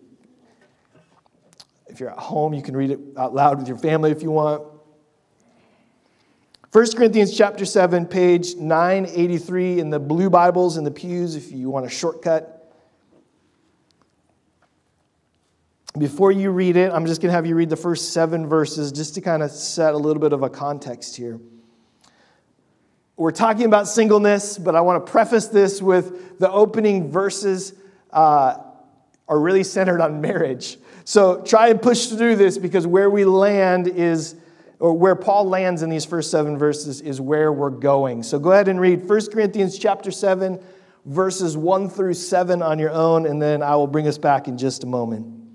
if 1.87 2.01
you're 2.01 2.11
at 2.11 2.19
home, 2.19 2.53
you 2.53 2.63
can 2.63 2.77
read 2.77 2.91
it 2.91 3.01
out 3.17 3.35
loud 3.35 3.59
with 3.59 3.67
your 3.67 3.79
family 3.79 4.11
if 4.11 4.23
you 4.23 4.31
want. 4.31 4.76
1 6.77 6.85
Corinthians 6.95 7.35
chapter 7.35 7.65
7, 7.65 8.05
page 8.05 8.55
983 8.57 9.81
in 9.81 9.89
the 9.89 9.99
blue 9.99 10.29
Bibles 10.29 10.77
in 10.77 10.85
the 10.85 10.91
pews 10.91 11.35
if 11.35 11.51
you 11.51 11.71
want 11.71 11.87
a 11.87 11.89
shortcut. 11.89 12.71
Before 15.97 16.31
you 16.31 16.51
read 16.51 16.77
it, 16.77 16.93
I'm 16.93 17.07
just 17.07 17.23
going 17.23 17.31
to 17.31 17.33
have 17.33 17.47
you 17.47 17.55
read 17.55 17.71
the 17.71 17.77
first 17.77 18.13
seven 18.13 18.47
verses 18.47 18.93
just 18.93 19.15
to 19.15 19.23
kind 19.23 19.43
of 19.43 19.53
set 19.53 19.95
a 19.95 19.97
little 19.97 20.21
bit 20.21 20.35
of 20.35 20.43
a 20.43 20.51
context 20.51 21.17
here. 21.17 21.41
We're 23.17 23.31
talking 23.31 23.65
about 23.65 23.89
singleness, 23.89 24.59
but 24.59 24.77
I 24.77 24.83
want 24.83 25.07
to 25.07 25.11
preface 25.11 25.47
this 25.47 25.81
with 25.81 26.39
the 26.39 26.53
opening 26.53 27.11
verses 27.11 27.73
uh, 28.11 28.59
are 29.27 29.41
really 29.41 29.65
centered 29.65 30.03
on 30.03 30.21
marriage. 30.21 30.77
So 31.07 31.41
try 31.41 31.69
and 31.69 31.81
push 31.81 32.09
through 32.09 32.37
this 32.37 32.59
because 32.59 32.87
where 32.87 33.09
we 33.09 33.25
land 33.25 33.89
is 33.89 34.35
or 34.79 34.93
where 34.93 35.17
Paul 35.17 35.49
lands 35.49 35.83
in 35.83 35.91
these 35.91 36.05
first 36.05 36.31
seven 36.31 36.59
verses 36.59 37.01
is 37.01 37.21
where 37.21 37.53
we're 37.53 37.71
going. 37.71 38.23
So 38.23 38.39
go 38.39 38.53
ahead 38.53 38.69
and 38.69 38.81
read 38.81 39.09
1 39.09 39.31
Corinthians 39.33 39.79
chapter 39.79 40.11
7, 40.11 40.61
verses 41.07 41.57
1 41.57 41.89
through 41.89 42.15
7 42.15 42.63
on 42.63 42.79
your 42.79 42.91
own, 42.91 43.27
and 43.27 43.41
then 43.41 43.63
I 43.63 43.77
will 43.77 43.87
bring 43.87 44.07
us 44.07 44.19
back 44.19 44.49
in 44.49 44.59
just 44.59 44.85
a 44.85 44.87
moment. 44.87 45.46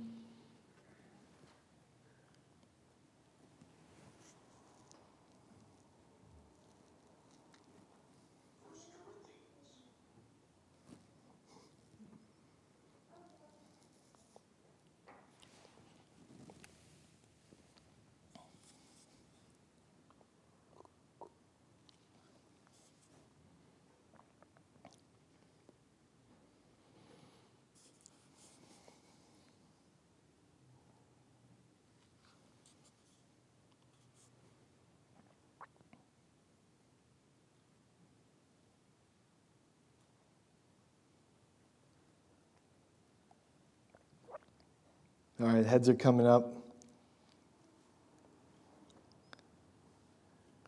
All 45.41 45.47
right, 45.47 45.65
heads 45.65 45.89
are 45.89 45.95
coming 45.95 46.27
up. 46.27 46.55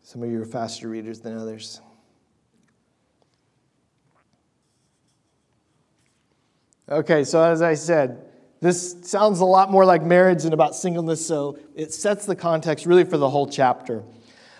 Some 0.02 0.20
of 0.24 0.30
you 0.30 0.42
are 0.42 0.44
faster 0.44 0.88
readers 0.88 1.20
than 1.20 1.38
others. 1.38 1.80
Okay, 6.88 7.22
so 7.22 7.40
as 7.40 7.62
I 7.62 7.74
said, 7.74 8.26
this 8.60 8.96
sounds 9.02 9.38
a 9.38 9.44
lot 9.44 9.70
more 9.70 9.84
like 9.84 10.02
marriage 10.02 10.44
and 10.44 10.52
about 10.52 10.74
singleness, 10.74 11.24
so 11.24 11.56
it 11.76 11.94
sets 11.94 12.26
the 12.26 12.34
context 12.34 12.84
really 12.84 13.04
for 13.04 13.16
the 13.16 13.30
whole 13.30 13.46
chapter. 13.46 14.02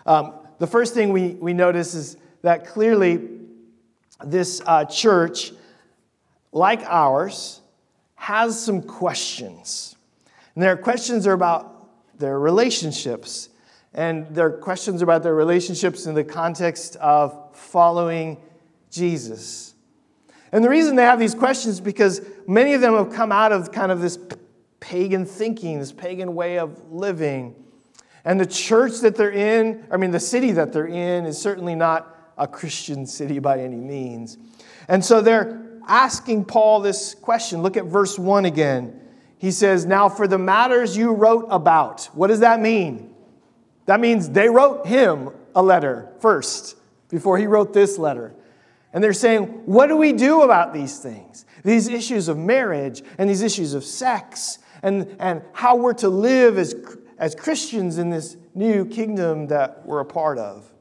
Um, 0.06 0.34
The 0.60 0.68
first 0.68 0.94
thing 0.94 1.12
we, 1.12 1.30
we 1.30 1.52
notice 1.52 1.94
is 1.94 2.16
that 2.42 2.68
clearly 2.68 3.30
this 4.24 4.62
uh, 4.64 4.84
church, 4.84 5.50
like 6.52 6.82
ours, 6.84 7.60
has 8.14 8.64
some 8.64 8.80
questions. 8.80 9.96
And 10.54 10.62
their 10.62 10.76
questions 10.76 11.26
are 11.26 11.32
about 11.32 12.18
their 12.18 12.38
relationships. 12.38 13.48
And 13.92 14.26
their 14.34 14.50
questions 14.50 15.02
are 15.02 15.04
about 15.04 15.22
their 15.22 15.34
relationships 15.34 16.06
in 16.06 16.14
the 16.14 16.24
context 16.24 16.96
of 16.96 17.56
following 17.56 18.38
Jesus. 18.90 19.74
And 20.52 20.64
the 20.64 20.68
reason 20.68 20.96
they 20.96 21.02
have 21.02 21.18
these 21.18 21.34
questions 21.34 21.74
is 21.74 21.80
because 21.80 22.20
many 22.46 22.74
of 22.74 22.80
them 22.80 22.94
have 22.94 23.12
come 23.12 23.32
out 23.32 23.52
of 23.52 23.72
kind 23.72 23.90
of 23.90 24.00
this 24.00 24.18
pagan 24.80 25.24
thinking, 25.24 25.78
this 25.78 25.92
pagan 25.92 26.34
way 26.34 26.58
of 26.58 26.92
living. 26.92 27.56
And 28.24 28.40
the 28.40 28.46
church 28.46 29.00
that 29.00 29.16
they're 29.16 29.32
in, 29.32 29.84
I 29.90 29.96
mean, 29.96 30.10
the 30.10 30.20
city 30.20 30.52
that 30.52 30.72
they're 30.72 30.86
in, 30.86 31.26
is 31.26 31.38
certainly 31.38 31.74
not 31.74 32.32
a 32.38 32.46
Christian 32.46 33.06
city 33.06 33.38
by 33.38 33.60
any 33.60 33.76
means. 33.76 34.38
And 34.88 35.04
so 35.04 35.20
they're 35.20 35.78
asking 35.86 36.46
Paul 36.46 36.80
this 36.80 37.14
question. 37.14 37.62
Look 37.62 37.76
at 37.76 37.84
verse 37.84 38.18
1 38.18 38.44
again. 38.44 39.00
He 39.44 39.50
says, 39.50 39.84
Now 39.84 40.08
for 40.08 40.26
the 40.26 40.38
matters 40.38 40.96
you 40.96 41.12
wrote 41.12 41.48
about, 41.50 42.06
what 42.14 42.28
does 42.28 42.40
that 42.40 42.60
mean? 42.60 43.14
That 43.84 44.00
means 44.00 44.30
they 44.30 44.48
wrote 44.48 44.86
him 44.86 45.28
a 45.54 45.62
letter 45.62 46.08
first 46.20 46.78
before 47.10 47.36
he 47.36 47.46
wrote 47.46 47.74
this 47.74 47.98
letter. 47.98 48.32
And 48.94 49.04
they're 49.04 49.12
saying, 49.12 49.48
What 49.66 49.88
do 49.88 49.98
we 49.98 50.14
do 50.14 50.40
about 50.40 50.72
these 50.72 50.98
things? 50.98 51.44
These 51.62 51.88
issues 51.88 52.28
of 52.28 52.38
marriage 52.38 53.02
and 53.18 53.28
these 53.28 53.42
issues 53.42 53.74
of 53.74 53.84
sex 53.84 54.60
and, 54.82 55.14
and 55.18 55.42
how 55.52 55.76
we're 55.76 55.92
to 55.92 56.08
live 56.08 56.56
as, 56.56 56.74
as 57.18 57.34
Christians 57.34 57.98
in 57.98 58.08
this 58.08 58.38
new 58.54 58.86
kingdom 58.86 59.48
that 59.48 59.84
we're 59.84 60.00
a 60.00 60.06
part 60.06 60.38
of. 60.38 60.72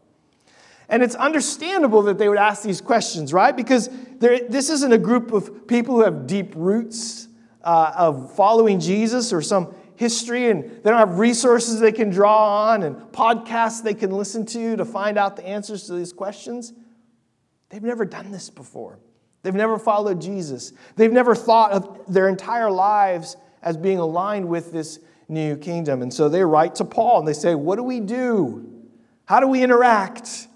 And 0.88 1.04
it's 1.04 1.16
understandable 1.16 2.04
that 2.04 2.18
they 2.18 2.30
would 2.30 2.38
ask 2.38 2.64
these 2.64 2.80
questions, 2.80 3.34
right? 3.34 3.58
Because 3.58 3.90
this 4.20 4.70
isn't 4.70 4.94
a 4.94 4.98
group 4.98 5.34
of 5.34 5.68
people 5.68 5.96
who 5.96 6.06
have 6.06 6.28
deep 6.28 6.54
roots 6.56 7.28
uh, 7.64 7.94
of 7.96 8.36
following 8.36 8.80
Jesus 8.80 9.32
or 9.32 9.42
some 9.42 9.74
history, 9.96 10.50
and 10.50 10.64
they 10.64 10.90
don't 10.90 11.00
have 11.00 11.20
resources 11.20 11.80
they 11.80 11.92
can 11.92 12.10
draw 12.10 12.72
on 12.72 12.84
and 12.84 12.96
podcasts 13.12 13.84
they 13.84 13.94
can 13.94 14.12
listen 14.12 14.46
to 14.48 14.76
to 14.76 14.86
find 14.86 15.18
out 15.18 15.36
the 15.36 15.46
answers 15.46 15.84
to 15.88 15.94
these 15.94 16.12
questions. 16.12 16.74
They've 17.70 17.84
never 17.84 18.06
done 18.06 18.32
this 18.32 18.50
before. 18.50 19.00
They've 19.44 19.54
never 19.54 19.78
followed 19.78 20.22
Jesus. 20.22 20.74
They've 20.96 21.12
never 21.12 21.36
thought 21.36 21.72
of 21.72 22.02
their 22.08 22.30
entire 22.30 22.72
lives 22.72 23.36
as 23.62 23.78
being 23.78 24.00
aligned 24.00 24.48
with 24.48 24.72
this 24.72 25.00
new 25.28 25.56
kingdom. 25.58 26.02
And 26.02 26.14
so 26.14 26.30
they 26.30 26.44
write 26.44 26.76
to 26.76 26.86
Paul 26.86 27.20
and 27.20 27.28
they 27.28 27.34
say, 27.34 27.56
What 27.56 27.76
do 27.76 27.84
we 27.84 28.00
do? 28.00 28.70
How 29.26 29.40
do 29.40 29.48
we 29.48 29.64
interact? 29.64 30.48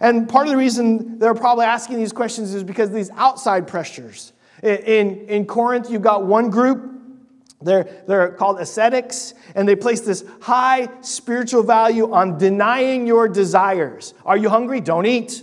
And 0.00 0.28
part 0.28 0.46
of 0.46 0.52
the 0.52 0.58
reason 0.58 1.18
they're 1.18 1.34
probably 1.34 1.64
asking 1.64 1.96
these 1.96 2.12
questions 2.12 2.52
is 2.52 2.62
because 2.62 2.90
these 2.90 3.10
outside 3.10 3.66
pressures. 3.66 4.32
In, 4.62 5.26
in 5.28 5.46
Corinth, 5.46 5.90
you've 5.90 6.02
got 6.02 6.24
one 6.24 6.50
group, 6.50 6.92
they're, 7.60 8.02
they're 8.06 8.30
called 8.32 8.60
ascetics, 8.60 9.34
and 9.54 9.68
they 9.68 9.76
place 9.76 10.00
this 10.02 10.24
high 10.40 10.88
spiritual 11.00 11.62
value 11.62 12.12
on 12.12 12.38
denying 12.38 13.06
your 13.06 13.28
desires. 13.28 14.14
Are 14.24 14.36
you 14.36 14.48
hungry? 14.48 14.80
Don't 14.80 15.06
eat. 15.06 15.42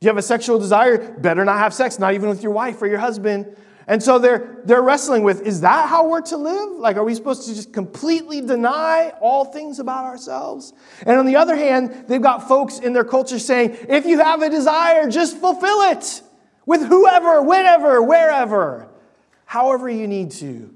Do 0.00 0.04
you 0.04 0.08
have 0.08 0.18
a 0.18 0.22
sexual 0.22 0.58
desire? 0.58 1.18
Better 1.18 1.44
not 1.44 1.58
have 1.58 1.74
sex, 1.74 1.98
not 1.98 2.14
even 2.14 2.28
with 2.28 2.42
your 2.42 2.52
wife 2.52 2.80
or 2.82 2.86
your 2.86 2.98
husband. 2.98 3.56
And 3.88 4.02
so 4.02 4.18
they're, 4.18 4.60
they're 4.64 4.82
wrestling 4.82 5.22
with 5.22 5.42
is 5.42 5.60
that 5.60 5.88
how 5.88 6.08
we're 6.08 6.20
to 6.22 6.36
live? 6.36 6.78
Like, 6.78 6.96
are 6.96 7.04
we 7.04 7.14
supposed 7.14 7.46
to 7.48 7.54
just 7.54 7.72
completely 7.72 8.40
deny 8.40 9.12
all 9.20 9.44
things 9.44 9.78
about 9.78 10.04
ourselves? 10.04 10.72
And 11.02 11.18
on 11.18 11.26
the 11.26 11.36
other 11.36 11.54
hand, 11.56 12.06
they've 12.08 12.20
got 12.20 12.48
folks 12.48 12.78
in 12.78 12.92
their 12.92 13.04
culture 13.04 13.38
saying, 13.38 13.76
if 13.88 14.04
you 14.04 14.18
have 14.18 14.42
a 14.42 14.50
desire, 14.50 15.08
just 15.08 15.38
fulfill 15.38 15.82
it 15.92 16.22
with 16.66 16.84
whoever, 16.84 17.40
whenever, 17.40 18.02
wherever, 18.02 18.88
however 19.46 19.88
you 19.88 20.06
need 20.06 20.32
to. 20.32 20.74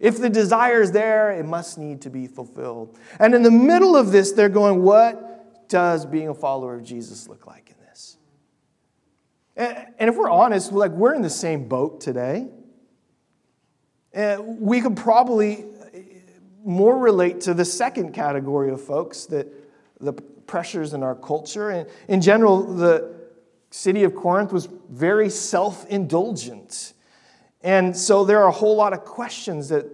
If 0.00 0.18
the 0.18 0.28
desire 0.30 0.82
is 0.82 0.92
there, 0.92 1.30
it 1.30 1.44
must 1.44 1.78
need 1.78 2.02
to 2.02 2.10
be 2.10 2.26
fulfilled. 2.26 2.98
And 3.18 3.34
in 3.34 3.42
the 3.42 3.50
middle 3.50 3.96
of 3.96 4.12
this, 4.12 4.32
they're 4.32 4.48
going, 4.48 4.82
what 4.82 5.68
does 5.68 6.04
being 6.04 6.28
a 6.28 6.34
follower 6.34 6.74
of 6.74 6.82
Jesus 6.82 7.28
look 7.28 7.46
like? 7.46 7.70
In 7.70 7.86
this? 7.86 8.16
And 9.56 10.10
if 10.10 10.16
we're 10.16 10.30
honest, 10.30 10.72
like 10.72 10.90
we're 10.90 11.14
in 11.14 11.22
the 11.22 11.30
same 11.30 11.68
boat 11.68 12.00
today. 12.00 12.48
We 14.38 14.80
could 14.80 14.96
probably 14.96 15.64
uh, 15.64 15.98
more 16.64 16.98
relate 16.98 17.42
to 17.42 17.54
the 17.54 17.64
second 17.64 18.12
category 18.12 18.70
of 18.70 18.80
folks 18.80 19.26
that 19.26 19.46
the 20.00 20.14
pressures 20.14 20.94
in 20.94 21.02
our 21.02 21.14
culture. 21.14 21.70
And 21.70 21.88
in 22.08 22.20
general, 22.20 22.62
the 22.62 23.19
city 23.70 24.04
of 24.04 24.14
Corinth 24.14 24.52
was 24.52 24.68
very 24.88 25.30
self 25.30 25.86
indulgent. 25.86 26.92
And 27.62 27.96
so 27.96 28.24
there 28.24 28.42
are 28.42 28.48
a 28.48 28.52
whole 28.52 28.76
lot 28.76 28.92
of 28.92 29.04
questions 29.04 29.68
that 29.68 29.86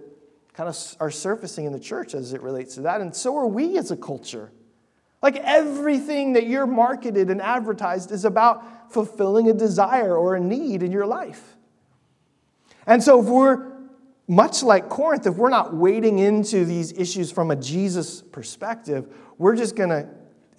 kind 0.53 0.69
of 0.69 0.95
are 0.99 1.11
surfacing 1.11 1.65
in 1.65 1.73
the 1.73 1.79
church 1.79 2.15
as 2.15 2.33
it 2.33 2.41
relates 2.41 2.75
to 2.75 2.81
that. 2.81 3.01
And 3.01 3.15
so 3.15 3.37
are 3.37 3.47
we 3.47 3.77
as 3.77 3.91
a 3.91 3.97
culture. 3.97 4.51
Like 5.21 5.35
everything 5.37 6.33
that 6.33 6.47
you're 6.47 6.67
marketed 6.67 7.29
and 7.29 7.41
advertised 7.41 8.11
is 8.11 8.25
about 8.25 8.91
fulfilling 8.91 9.49
a 9.49 9.53
desire 9.53 10.15
or 10.15 10.35
a 10.35 10.39
need 10.39 10.83
in 10.83 10.91
your 10.91 11.05
life. 11.05 11.57
And 12.85 13.03
so, 13.03 13.19
if 13.19 13.25
we're 13.25 13.73
much 14.27 14.63
like 14.63 14.89
Corinth, 14.89 15.25
if 15.25 15.35
we're 15.35 15.49
not 15.49 15.73
wading 15.73 16.19
into 16.19 16.65
these 16.65 16.93
issues 16.93 17.31
from 17.31 17.51
a 17.51 17.55
Jesus 17.55 18.21
perspective, 18.21 19.13
we're 19.37 19.55
just 19.55 19.75
going 19.75 19.89
to 19.89 20.07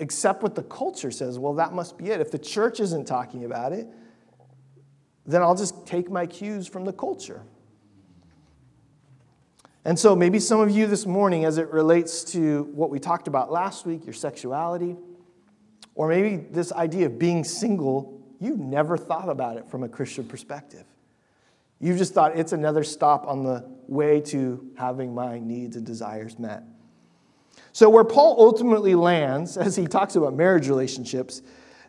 accept 0.00 0.42
what 0.42 0.54
the 0.54 0.62
culture 0.62 1.10
says. 1.10 1.38
Well, 1.38 1.54
that 1.54 1.72
must 1.72 1.98
be 1.98 2.10
it. 2.10 2.20
If 2.20 2.30
the 2.30 2.38
church 2.38 2.80
isn't 2.80 3.06
talking 3.06 3.44
about 3.44 3.72
it, 3.72 3.86
then 5.26 5.42
I'll 5.42 5.56
just 5.56 5.86
take 5.86 6.10
my 6.10 6.26
cues 6.26 6.66
from 6.66 6.84
the 6.84 6.92
culture. 6.92 7.42
And 9.84 9.98
so, 9.98 10.14
maybe 10.14 10.38
some 10.38 10.60
of 10.60 10.70
you 10.70 10.86
this 10.86 11.06
morning, 11.06 11.44
as 11.44 11.58
it 11.58 11.70
relates 11.70 12.24
to 12.32 12.64
what 12.74 12.90
we 12.90 12.98
talked 12.98 13.28
about 13.28 13.50
last 13.50 13.86
week, 13.86 14.04
your 14.04 14.14
sexuality, 14.14 14.96
or 15.94 16.08
maybe 16.08 16.36
this 16.36 16.72
idea 16.72 17.06
of 17.06 17.18
being 17.18 17.44
single, 17.44 18.22
you've 18.38 18.58
never 18.58 18.96
thought 18.96 19.28
about 19.28 19.56
it 19.56 19.68
from 19.68 19.82
a 19.82 19.88
Christian 19.88 20.24
perspective. 20.24 20.84
You've 21.80 21.98
just 21.98 22.12
thought 22.12 22.36
it's 22.36 22.52
another 22.52 22.84
stop 22.84 23.26
on 23.26 23.44
the 23.44 23.68
way 23.86 24.20
to 24.22 24.70
having 24.76 25.14
my 25.14 25.38
needs 25.38 25.76
and 25.76 25.86
desires 25.86 26.38
met. 26.38 26.62
So, 27.78 27.88
where 27.88 28.02
Paul 28.02 28.34
ultimately 28.40 28.96
lands, 28.96 29.56
as 29.56 29.76
he 29.76 29.86
talks 29.86 30.16
about 30.16 30.34
marriage 30.34 30.66
relationships, 30.66 31.42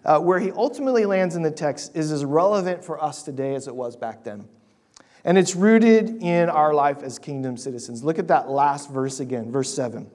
uh, 0.06 0.20
where 0.20 0.40
he 0.40 0.52
ultimately 0.52 1.04
lands 1.04 1.36
in 1.36 1.42
the 1.42 1.50
text 1.50 1.96
is 1.96 2.12
as 2.12 2.24
relevant 2.24 2.86
for 2.86 3.04
us 3.04 3.24
today 3.24 3.56
as 3.56 3.68
it 3.68 3.74
was 3.76 3.96
back 3.96 4.24
then. 4.24 4.48
And 5.26 5.36
it's 5.36 5.56
rooted 5.56 6.22
in 6.22 6.48
our 6.48 6.76
life 6.76 7.02
as 7.02 7.18
kingdom 7.18 7.58
citizens. 7.58 8.04
Look 8.04 8.20
at 8.20 8.28
that 8.28 8.52
last 8.52 8.92
verse 8.92 9.20
again, 9.20 9.52
verse 9.52 9.74
7. 9.74 9.98
And 10.02 10.12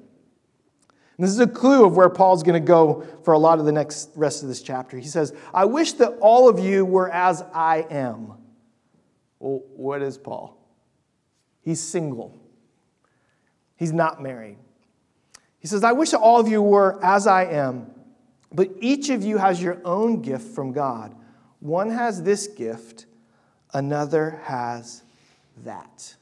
this 1.19 1.33
is 1.33 1.41
a 1.41 1.47
clue 1.49 1.85
of 1.85 1.97
where 1.97 2.09
Paul's 2.09 2.45
going 2.45 2.63
to 2.63 2.65
go 2.65 3.05
for 3.25 3.35
a 3.35 3.39
lot 3.41 3.59
of 3.59 3.65
the 3.65 3.73
next 3.73 4.11
rest 4.15 4.45
of 4.45 4.49
this 4.49 4.63
chapter. 4.63 4.97
He 4.97 5.09
says, 5.09 5.35
I 5.53 5.65
wish 5.65 5.95
that 5.95 6.17
all 6.21 6.49
of 6.49 6.61
you 6.61 6.85
were 6.85 7.11
as 7.11 7.43
I 7.53 7.85
am. 7.91 8.35
Well, 9.41 9.65
what 9.75 10.03
is 10.03 10.19
Paul? 10.19 10.57
He's 11.63 11.81
single, 11.81 12.41
he's 13.75 13.93
not 13.93 14.23
married. 14.23 14.59
He 15.64 15.68
says, 15.68 15.83
I 15.83 15.92
wish 15.92 16.11
that 16.11 16.18
all 16.18 16.38
of 16.38 16.46
you 16.46 16.61
were 16.61 17.03
as 17.03 17.27
I 17.27 17.46
am, 17.46 17.90
but 18.53 18.68
each 18.81 19.09
of 19.09 19.24
you 19.24 19.38
has 19.38 19.62
your 19.62 19.81
own 19.83 20.20
gift 20.20 20.55
from 20.55 20.72
God. 20.72 21.14
One 21.61 21.88
has 21.88 22.22
this 22.22 22.48
gift 22.48 23.07
another 23.72 24.42
has 24.44 25.05
that. 25.64 26.16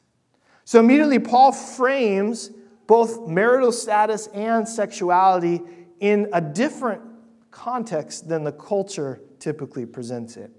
So 0.65 0.79
immediately, 0.79 1.19
Paul 1.19 1.51
frames 1.51 2.53
both 2.87 3.27
marital 3.27 3.73
status 3.73 4.29
and 4.29 4.69
sexuality 4.69 5.61
in 5.99 6.29
a 6.33 6.41
different 6.41 7.03
context 7.51 8.29
than 8.29 8.45
the 8.45 8.53
culture 8.53 9.21
typically 9.41 9.87
presents 9.87 10.37
it. 10.37 10.53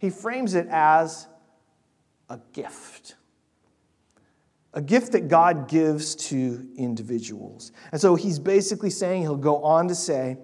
He 0.00 0.10
frames 0.10 0.54
it 0.54 0.66
as 0.68 1.28
a 2.28 2.38
gift. 2.52 3.14
A 4.78 4.80
gift 4.80 5.10
that 5.10 5.26
God 5.26 5.66
gives 5.66 6.14
to 6.14 6.64
individuals. 6.76 7.72
And 7.90 8.00
so 8.00 8.14
he's 8.14 8.38
basically 8.38 8.90
saying, 8.90 9.22
he'll 9.22 9.34
go 9.34 9.60
on 9.64 9.88
to 9.88 9.94
say, 9.96 10.36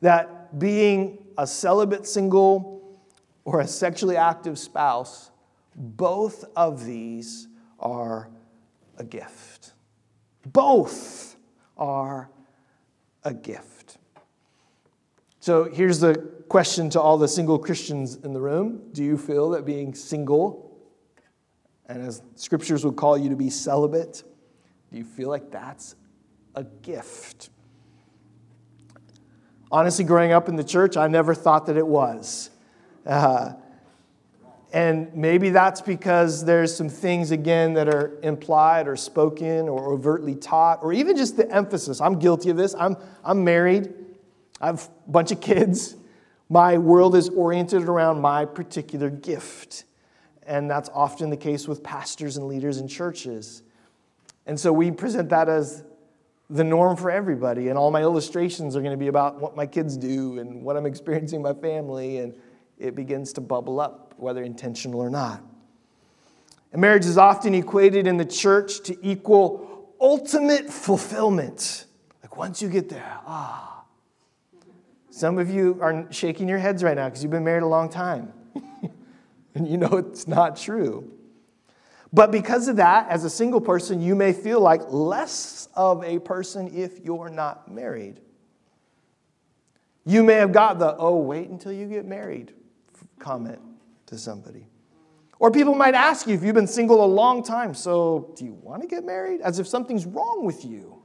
that 0.00 0.56
being 0.56 1.18
a 1.36 1.48
celibate 1.48 2.06
single 2.06 3.00
or 3.44 3.58
a 3.58 3.66
sexually 3.66 4.16
active 4.16 4.56
spouse 4.56 5.32
both 5.74 6.44
of 6.54 6.84
these 6.84 7.48
are 7.80 8.30
a 8.98 9.02
gift. 9.02 9.72
Both 10.46 11.34
are 11.76 12.30
a 13.24 13.34
gift. 13.34 13.98
So 15.40 15.64
here's 15.64 15.98
the 15.98 16.14
question 16.48 16.88
to 16.90 17.00
all 17.00 17.18
the 17.18 17.26
single 17.26 17.58
Christians 17.58 18.14
in 18.14 18.32
the 18.32 18.40
room 18.40 18.92
Do 18.92 19.02
you 19.02 19.18
feel 19.18 19.50
that 19.50 19.64
being 19.64 19.92
single, 19.92 20.71
and 21.92 22.06
as 22.06 22.22
scriptures 22.36 22.84
would 22.84 22.96
call 22.96 23.18
you 23.18 23.28
to 23.28 23.36
be 23.36 23.50
celibate, 23.50 24.22
do 24.90 24.98
you 24.98 25.04
feel 25.04 25.28
like 25.28 25.50
that's 25.50 25.94
a 26.54 26.64
gift? 26.64 27.50
Honestly, 29.70 30.04
growing 30.04 30.32
up 30.32 30.48
in 30.48 30.56
the 30.56 30.64
church, 30.64 30.96
I 30.96 31.08
never 31.08 31.34
thought 31.34 31.66
that 31.66 31.76
it 31.76 31.86
was. 31.86 32.50
Uh, 33.06 33.52
and 34.72 35.14
maybe 35.14 35.50
that's 35.50 35.82
because 35.82 36.44
there's 36.44 36.74
some 36.74 36.88
things, 36.88 37.30
again, 37.30 37.74
that 37.74 37.88
are 37.88 38.18
implied 38.22 38.88
or 38.88 38.96
spoken 38.96 39.68
or 39.68 39.92
overtly 39.92 40.34
taught, 40.34 40.82
or 40.82 40.94
even 40.94 41.16
just 41.16 41.36
the 41.36 41.50
emphasis. 41.50 42.00
I'm 42.00 42.18
guilty 42.18 42.48
of 42.48 42.56
this. 42.56 42.74
I'm, 42.78 42.96
I'm 43.22 43.44
married, 43.44 43.92
I 44.60 44.66
have 44.66 44.88
a 45.06 45.10
bunch 45.10 45.30
of 45.30 45.40
kids. 45.40 45.96
My 46.48 46.78
world 46.78 47.16
is 47.16 47.28
oriented 47.28 47.82
around 47.82 48.20
my 48.20 48.46
particular 48.46 49.10
gift. 49.10 49.84
And 50.46 50.70
that's 50.70 50.90
often 50.92 51.30
the 51.30 51.36
case 51.36 51.68
with 51.68 51.82
pastors 51.82 52.36
and 52.36 52.46
leaders 52.48 52.78
in 52.78 52.88
churches. 52.88 53.62
And 54.46 54.58
so 54.58 54.72
we 54.72 54.90
present 54.90 55.28
that 55.28 55.48
as 55.48 55.84
the 56.50 56.64
norm 56.64 56.96
for 56.96 57.10
everybody. 57.10 57.68
And 57.68 57.78
all 57.78 57.90
my 57.90 58.02
illustrations 58.02 58.76
are 58.76 58.80
going 58.80 58.92
to 58.92 58.98
be 58.98 59.06
about 59.06 59.40
what 59.40 59.56
my 59.56 59.66
kids 59.66 59.96
do 59.96 60.38
and 60.38 60.62
what 60.62 60.76
I'm 60.76 60.86
experiencing 60.86 61.36
in 61.36 61.42
my 61.42 61.54
family. 61.54 62.18
And 62.18 62.34
it 62.78 62.94
begins 62.94 63.32
to 63.34 63.40
bubble 63.40 63.80
up, 63.80 64.14
whether 64.16 64.42
intentional 64.42 65.00
or 65.00 65.10
not. 65.10 65.42
And 66.72 66.80
marriage 66.80 67.06
is 67.06 67.18
often 67.18 67.54
equated 67.54 68.06
in 68.06 68.16
the 68.16 68.24
church 68.24 68.82
to 68.84 68.96
equal 69.06 69.94
ultimate 70.00 70.70
fulfillment. 70.70 71.86
Like 72.22 72.36
once 72.36 72.60
you 72.60 72.68
get 72.68 72.88
there, 72.88 73.18
ah. 73.26 73.84
Some 75.10 75.38
of 75.38 75.50
you 75.50 75.78
are 75.82 76.10
shaking 76.10 76.48
your 76.48 76.58
heads 76.58 76.82
right 76.82 76.96
now 76.96 77.06
because 77.08 77.22
you've 77.22 77.30
been 77.30 77.44
married 77.44 77.62
a 77.62 77.66
long 77.66 77.90
time. 77.90 78.32
and 79.54 79.68
you 79.68 79.76
know 79.76 79.96
it's 79.96 80.26
not 80.26 80.56
true. 80.56 81.12
But 82.12 82.30
because 82.30 82.68
of 82.68 82.76
that, 82.76 83.08
as 83.08 83.24
a 83.24 83.30
single 83.30 83.60
person, 83.60 84.02
you 84.02 84.14
may 84.14 84.32
feel 84.32 84.60
like 84.60 84.82
less 84.90 85.68
of 85.74 86.04
a 86.04 86.18
person 86.18 86.70
if 86.74 87.00
you're 87.00 87.30
not 87.30 87.70
married. 87.70 88.20
You 90.04 90.22
may 90.22 90.34
have 90.34 90.52
got 90.52 90.78
the, 90.78 90.94
oh, 90.96 91.16
wait 91.16 91.48
until 91.48 91.72
you 91.72 91.86
get 91.86 92.04
married 92.04 92.52
comment 93.18 93.60
to 94.06 94.18
somebody. 94.18 94.66
Or 95.38 95.50
people 95.50 95.74
might 95.74 95.94
ask 95.94 96.26
you 96.26 96.34
if 96.34 96.42
you've 96.42 96.54
been 96.54 96.66
single 96.66 97.04
a 97.04 97.06
long 97.06 97.42
time, 97.42 97.74
so 97.74 98.32
do 98.36 98.44
you 98.44 98.52
want 98.52 98.82
to 98.82 98.88
get 98.88 99.04
married? 99.04 99.40
As 99.40 99.58
if 99.58 99.66
something's 99.66 100.06
wrong 100.06 100.44
with 100.44 100.64
you. 100.64 101.01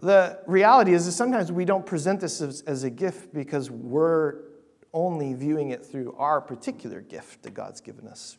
The 0.00 0.38
reality 0.46 0.94
is 0.94 1.04
that 1.06 1.12
sometimes 1.12 1.52
we 1.52 1.64
don't 1.64 1.84
present 1.84 2.20
this 2.20 2.40
as, 2.40 2.62
as 2.62 2.84
a 2.84 2.90
gift 2.90 3.34
because 3.34 3.70
we're 3.70 4.36
only 4.94 5.34
viewing 5.34 5.70
it 5.70 5.84
through 5.84 6.14
our 6.18 6.40
particular 6.40 7.00
gift 7.02 7.42
that 7.42 7.52
God's 7.52 7.80
given 7.80 8.08
us. 8.08 8.38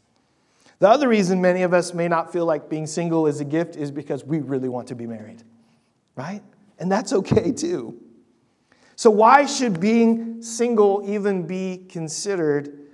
The 0.80 0.90
other 0.90 1.08
reason 1.08 1.40
many 1.40 1.62
of 1.62 1.74
us 1.74 1.94
may 1.94 2.08
not 2.08 2.34
feel 2.34 2.46
like 2.46 2.68
being 2.68 2.88
single 2.88 3.28
is 3.28 3.40
a 3.40 3.46
gift 3.46 3.76
is 3.76 3.92
because 3.92 4.26
we 4.26 4.40
really 4.40 4.70
want 4.70 4.88
to 4.88 4.96
be 4.96 5.06
married, 5.06 5.44
right? 6.16 6.42
And 6.80 6.92
that's 6.92 7.14
okay 7.14 7.52
too. 7.52 8.02
So, 8.96 9.12
why 9.12 9.46
should 9.46 9.80
being 9.80 10.42
single 10.42 11.04
even 11.06 11.46
be 11.46 11.86
considered 11.88 12.88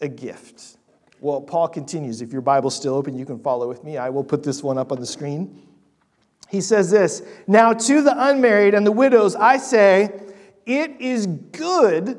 a 0.00 0.08
gift? 0.08 0.78
Well, 1.20 1.42
Paul 1.42 1.68
continues. 1.68 2.22
If 2.22 2.32
your 2.32 2.40
Bible's 2.40 2.74
still 2.74 2.94
open, 2.94 3.16
you 3.16 3.26
can 3.26 3.38
follow 3.38 3.68
with 3.68 3.84
me. 3.84 3.98
I 3.98 4.08
will 4.08 4.24
put 4.24 4.42
this 4.42 4.62
one 4.62 4.78
up 4.78 4.90
on 4.90 4.98
the 4.98 5.06
screen. 5.06 5.69
He 6.50 6.60
says 6.60 6.90
this 6.90 7.22
Now 7.46 7.72
to 7.72 8.02
the 8.02 8.28
unmarried 8.28 8.74
and 8.74 8.86
the 8.86 8.92
widows, 8.92 9.34
I 9.36 9.56
say, 9.56 10.20
it 10.66 11.00
is 11.00 11.26
good 11.26 12.18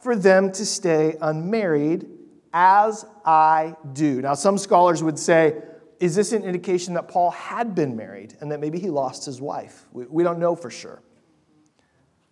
for 0.00 0.16
them 0.16 0.52
to 0.52 0.64
stay 0.64 1.16
unmarried 1.20 2.06
as 2.52 3.04
I 3.24 3.76
do. 3.92 4.22
Now, 4.22 4.34
some 4.34 4.58
scholars 4.58 5.02
would 5.02 5.18
say, 5.18 5.60
is 6.00 6.14
this 6.14 6.32
an 6.32 6.44
indication 6.44 6.94
that 6.94 7.08
Paul 7.08 7.30
had 7.30 7.74
been 7.74 7.96
married 7.96 8.36
and 8.40 8.50
that 8.52 8.60
maybe 8.60 8.78
he 8.78 8.90
lost 8.90 9.24
his 9.24 9.40
wife? 9.40 9.86
We, 9.92 10.22
don't 10.22 10.38
know 10.38 10.54
for 10.54 10.70
sure, 10.70 11.02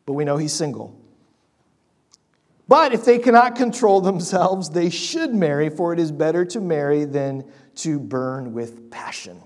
but 0.06 0.12
we 0.12 0.24
know 0.24 0.36
he's 0.36 0.52
single. 0.52 0.98
But 2.68 2.92
if 2.92 3.04
they 3.04 3.18
cannot 3.18 3.56
control 3.56 4.00
themselves, 4.00 4.70
they 4.70 4.90
should 4.90 5.34
marry, 5.34 5.70
for 5.70 5.92
it 5.92 5.98
is 5.98 6.12
better 6.12 6.44
to 6.46 6.60
marry 6.60 7.04
than 7.04 7.44
to 7.76 7.98
burn 7.98 8.52
with 8.52 8.90
passion. 8.90 9.42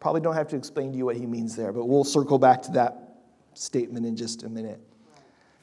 Probably 0.00 0.20
don't 0.20 0.34
have 0.34 0.48
to 0.48 0.56
explain 0.56 0.92
to 0.92 0.98
you 0.98 1.04
what 1.04 1.16
he 1.16 1.26
means 1.26 1.56
there, 1.56 1.72
but 1.72 1.86
we'll 1.86 2.04
circle 2.04 2.38
back 2.38 2.62
to 2.62 2.72
that 2.72 3.20
statement 3.54 4.06
in 4.06 4.16
just 4.16 4.44
a 4.44 4.48
minute. 4.48 4.80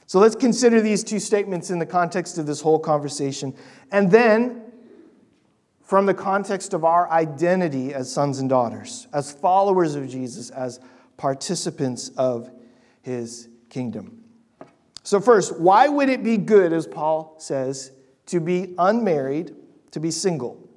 So 0.06 0.20
let's 0.20 0.36
consider 0.36 0.80
these 0.80 1.02
two 1.02 1.18
statements 1.18 1.70
in 1.70 1.78
the 1.78 1.86
context 1.86 2.38
of 2.38 2.46
this 2.46 2.60
whole 2.60 2.78
conversation. 2.78 3.54
And 3.90 4.10
then, 4.10 4.62
from 5.80 6.06
the 6.06 6.14
context 6.14 6.74
of 6.74 6.84
our 6.84 7.10
identity 7.10 7.94
as 7.94 8.12
sons 8.12 8.38
and 8.38 8.48
daughters, 8.48 9.08
as 9.12 9.32
followers 9.32 9.94
of 9.94 10.08
Jesus, 10.08 10.50
as 10.50 10.80
participants 11.16 12.10
of 12.16 12.50
his 13.02 13.48
kingdom. 13.70 14.22
So, 15.02 15.20
first, 15.20 15.58
why 15.58 15.88
would 15.88 16.08
it 16.08 16.22
be 16.22 16.36
good, 16.36 16.72
as 16.72 16.86
Paul 16.86 17.36
says, 17.38 17.92
to 18.26 18.40
be 18.40 18.74
unmarried, 18.78 19.54
to 19.92 20.00
be 20.00 20.10
single? 20.10 20.68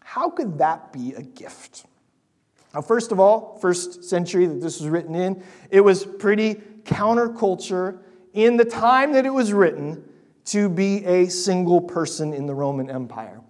How 0.00 0.30
could 0.30 0.58
that 0.58 0.92
be 0.92 1.14
a 1.14 1.22
gift? 1.22 1.86
Now, 2.74 2.80
first 2.80 3.12
of 3.12 3.20
all, 3.20 3.56
first 3.60 4.04
century 4.04 4.46
that 4.46 4.60
this 4.60 4.80
was 4.80 4.88
written 4.88 5.14
in, 5.14 5.42
it 5.70 5.80
was 5.80 6.04
pretty 6.04 6.56
counterculture 6.82 7.98
in 8.32 8.56
the 8.56 8.64
time 8.64 9.12
that 9.12 9.24
it 9.24 9.30
was 9.30 9.52
written 9.52 10.04
to 10.46 10.68
be 10.68 11.04
a 11.04 11.28
single 11.28 11.80
person 11.80 12.34
in 12.34 12.46
the 12.46 12.54
Roman 12.54 12.90
Empire. 12.90 13.40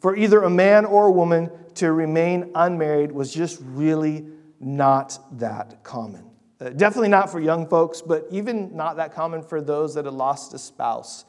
For 0.00 0.16
either 0.16 0.42
a 0.42 0.50
man 0.50 0.84
or 0.84 1.06
a 1.06 1.10
woman 1.10 1.50
to 1.74 1.92
remain 1.92 2.50
unmarried 2.54 3.12
was 3.12 3.32
just 3.32 3.60
really 3.62 4.26
not 4.58 5.18
that 5.38 5.82
common. 5.84 6.24
Uh, 6.58 6.70
definitely 6.70 7.08
not 7.08 7.30
for 7.30 7.38
young 7.38 7.68
folks, 7.68 8.00
but 8.00 8.26
even 8.30 8.74
not 8.74 8.96
that 8.96 9.12
common 9.14 9.42
for 9.42 9.60
those 9.60 9.94
that 9.94 10.06
had 10.06 10.14
lost 10.14 10.54
a 10.54 10.58
spouse 10.58 11.26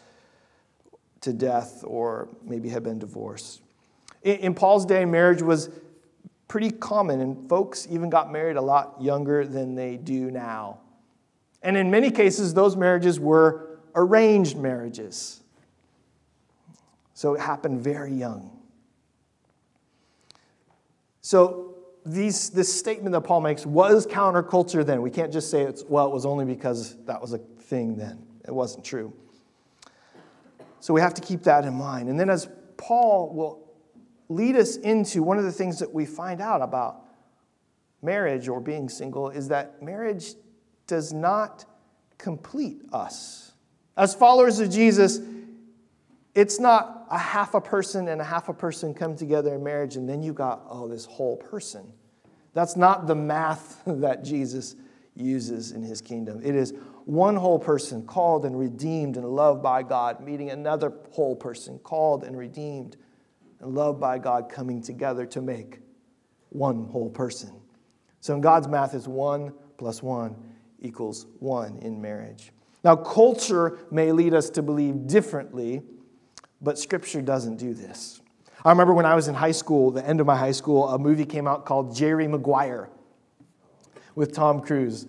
to 1.19 1.33
death 1.33 1.83
or 1.85 2.29
maybe 2.43 2.69
had 2.69 2.83
been 2.83 2.97
divorced. 2.97 3.61
In, 4.23 4.37
in 4.37 4.53
Paul's 4.53 4.85
day, 4.85 5.03
marriage 5.03 5.41
was 5.41 5.69
pretty 6.47 6.71
common, 6.71 7.21
and 7.21 7.49
folks 7.49 7.87
even 7.89 8.09
got 8.09 8.31
married 8.31 8.55
a 8.55 8.61
lot 8.61 9.01
younger 9.01 9.45
than 9.45 9.75
they 9.75 9.97
do 9.97 10.31
now. 10.31 10.79
And 11.61 11.75
in 11.75 11.91
many 11.91 12.11
cases, 12.11 12.53
those 12.53 12.75
marriages 12.75 13.19
were 13.19 13.79
arranged 13.95 14.57
marriages. 14.57 15.41
So 17.13 17.33
it 17.33 17.41
happened 17.41 17.81
very 17.81 18.13
young. 18.13 18.51
So 21.21 21.75
these, 22.05 22.51
this 22.51 22.73
statement 22.73 23.11
that 23.13 23.21
Paul 23.21 23.41
makes 23.41 23.65
was 23.65 24.07
counterculture 24.07 24.85
then. 24.85 25.01
We 25.01 25.09
can't 25.09 25.33
just 25.33 25.51
say 25.51 25.63
it's, 25.63 25.83
well, 25.83 26.05
it 26.05 26.13
was 26.13 26.25
only 26.25 26.45
because 26.45 26.95
that 27.05 27.19
was 27.19 27.33
a 27.33 27.39
thing 27.39 27.97
then. 27.97 28.23
It 28.47 28.53
wasn't 28.53 28.85
true. 28.85 29.11
So 30.79 30.93
we 30.93 31.01
have 31.01 31.13
to 31.15 31.21
keep 31.21 31.43
that 31.43 31.65
in 31.65 31.73
mind. 31.73 32.07
And 32.07 32.17
then 32.17 32.29
as 32.29 32.47
Paul 32.77 33.33
will 33.33 33.66
lead 34.29 34.55
us 34.55 34.75
into 34.77 35.23
one 35.23 35.37
of 35.37 35.43
the 35.43 35.51
things 35.51 35.79
that 35.79 35.93
we 35.93 36.05
find 36.05 36.41
out 36.41 36.61
about 36.61 37.03
marriage 38.01 38.47
or 38.47 38.59
being 38.59 38.89
single 38.89 39.29
is 39.29 39.47
that 39.47 39.81
marriage 39.81 40.33
does 40.85 41.13
not 41.13 41.65
complete 42.17 42.81
us. 42.91 43.53
As 43.95 44.13
followers 44.13 44.59
of 44.59 44.69
Jesus, 44.69 45.19
it's 46.35 46.59
not 46.59 47.07
a 47.09 47.17
half 47.17 47.53
a 47.53 47.61
person 47.61 48.07
and 48.09 48.21
a 48.21 48.23
half 48.23 48.49
a 48.49 48.53
person 48.53 48.93
come 48.93 49.15
together 49.15 49.55
in 49.55 49.63
marriage 49.63 49.95
and 49.95 50.07
then 50.07 50.21
you 50.21 50.33
got, 50.33 50.63
oh, 50.69 50.87
this 50.87 51.05
whole 51.05 51.37
person. 51.37 51.91
That's 52.53 52.75
not 52.75 53.07
the 53.07 53.15
math 53.15 53.81
that 53.87 54.23
Jesus 54.23 54.75
uses 55.15 55.71
in 55.71 55.81
his 55.81 56.01
kingdom. 56.01 56.41
It 56.43 56.55
is 56.55 56.73
one 57.05 57.35
whole 57.35 57.57
person 57.57 58.05
called 58.05 58.45
and 58.45 58.59
redeemed 58.59 59.17
and 59.17 59.25
loved 59.25 59.63
by 59.63 59.81
God, 59.81 60.19
meeting 60.21 60.49
another 60.49 60.93
whole 61.11 61.35
person 61.35 61.79
called 61.79 62.23
and 62.23 62.37
redeemed 62.37 62.97
and 63.59 63.73
loved 63.73 63.99
by 63.99 64.17
God 64.17 64.49
coming 64.49 64.81
together 64.81 65.25
to 65.27 65.41
make 65.41 65.79
one 66.49 66.85
whole 66.85 67.09
person. 67.09 67.51
So 68.19 68.33
in 68.33 68.41
God's 68.41 68.67
math, 68.67 68.93
it's 68.93 69.07
one 69.07 69.53
plus 69.77 70.01
one 70.01 70.35
equals 70.79 71.27
one 71.39 71.77
in 71.79 72.01
marriage. 72.01 72.51
Now, 72.83 72.95
culture 72.95 73.79
may 73.91 74.11
lead 74.11 74.33
us 74.33 74.49
to 74.51 74.61
believe 74.61 75.07
differently, 75.07 75.81
but 76.61 76.77
Scripture 76.77 77.21
doesn't 77.21 77.57
do 77.57 77.73
this. 77.73 78.21
I 78.63 78.69
remember 78.69 78.93
when 78.93 79.05
I 79.05 79.15
was 79.15 79.27
in 79.27 79.35
high 79.35 79.51
school, 79.51 79.91
the 79.91 80.05
end 80.05 80.19
of 80.19 80.27
my 80.27 80.35
high 80.35 80.51
school, 80.51 80.87
a 80.89 80.99
movie 80.99 81.25
came 81.25 81.47
out 81.47 81.65
called 81.65 81.95
Jerry 81.95 82.27
Maguire 82.27 82.89
with 84.15 84.33
Tom 84.33 84.61
Cruise. 84.61 85.07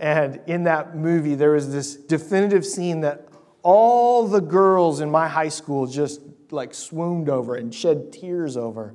And 0.00 0.40
in 0.46 0.64
that 0.64 0.96
movie, 0.96 1.34
there 1.34 1.52
was 1.52 1.72
this 1.72 1.94
definitive 1.94 2.64
scene 2.64 3.00
that 3.00 3.28
all 3.62 4.26
the 4.26 4.40
girls 4.40 5.00
in 5.00 5.10
my 5.10 5.28
high 5.28 5.48
school 5.48 5.86
just 5.86 6.20
like 6.54 6.74
swooned 6.74 7.28
over 7.28 7.56
and 7.56 7.74
shed 7.74 8.12
tears 8.12 8.56
over. 8.56 8.94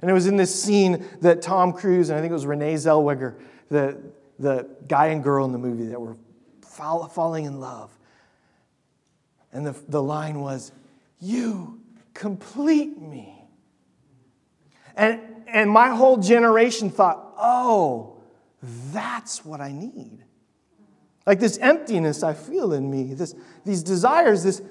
And 0.00 0.10
it 0.10 0.14
was 0.14 0.26
in 0.26 0.36
this 0.36 0.62
scene 0.62 1.04
that 1.20 1.42
Tom 1.42 1.72
Cruise, 1.72 2.08
and 2.08 2.18
I 2.18 2.22
think 2.22 2.30
it 2.30 2.34
was 2.34 2.46
Renee 2.46 2.74
Zellweger, 2.74 3.38
the, 3.68 4.00
the 4.38 4.68
guy 4.88 5.08
and 5.08 5.22
girl 5.22 5.44
in 5.44 5.52
the 5.52 5.58
movie 5.58 5.86
that 5.86 6.00
were 6.00 6.16
falling 6.62 7.44
in 7.44 7.60
love. 7.60 7.90
And 9.52 9.66
the, 9.66 9.76
the 9.88 10.02
line 10.02 10.40
was, 10.40 10.72
You 11.18 11.80
complete 12.14 12.98
me. 12.98 13.34
And, 14.96 15.20
and 15.46 15.70
my 15.70 15.88
whole 15.88 16.16
generation 16.16 16.90
thought, 16.90 17.34
Oh, 17.36 18.16
that's 18.92 19.44
what 19.44 19.60
I 19.60 19.72
need. 19.72 20.24
Like 21.26 21.40
this 21.40 21.58
emptiness 21.58 22.22
I 22.22 22.34
feel 22.34 22.72
in 22.72 22.90
me, 22.90 23.14
this, 23.14 23.34
these 23.64 23.82
desires, 23.82 24.42
this 24.42 24.62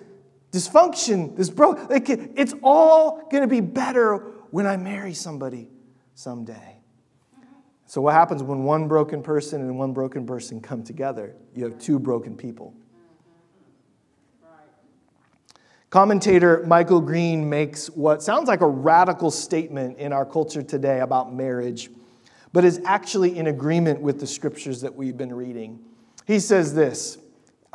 dysfunction, 0.52 1.36
this 1.36 1.50
broke, 1.50 1.80
it's 1.90 2.54
all 2.64 3.28
going 3.30 3.42
to 3.42 3.48
be 3.48 3.62
better 3.62 4.18
when 4.52 4.66
I 4.66 4.78
marry 4.78 5.14
somebody 5.14 5.70
someday. 6.16 6.78
So, 7.86 8.02
what 8.02 8.14
happens 8.14 8.44
when 8.44 8.64
one 8.64 8.88
broken 8.88 9.24
person 9.24 9.62
and 9.62 9.78
one 9.78 9.94
broken 9.94 10.26
person 10.26 10.62
come 10.62 10.84
together? 10.84 11.36
You 11.56 11.64
have 11.64 11.80
two 11.80 11.98
broken 11.98 12.38
people. 12.38 12.76
Commentator 15.90 16.64
Michael 16.68 17.02
Green 17.02 17.50
makes 17.50 17.88
what 17.90 18.22
sounds 18.22 18.48
like 18.48 18.62
a 18.62 18.68
radical 18.68 19.32
statement 19.32 19.98
in 19.98 20.14
our 20.14 20.24
culture 20.24 20.62
today 20.62 21.00
about 21.00 21.34
marriage, 21.34 21.90
but 22.54 22.64
is 22.64 22.80
actually 22.86 23.36
in 23.36 23.48
agreement 23.48 24.00
with 24.00 24.20
the 24.20 24.28
scriptures 24.28 24.82
that 24.82 24.94
we've 24.94 25.18
been 25.18 25.34
reading. 25.34 25.80
He 26.28 26.40
says 26.40 26.76
this 26.76 27.18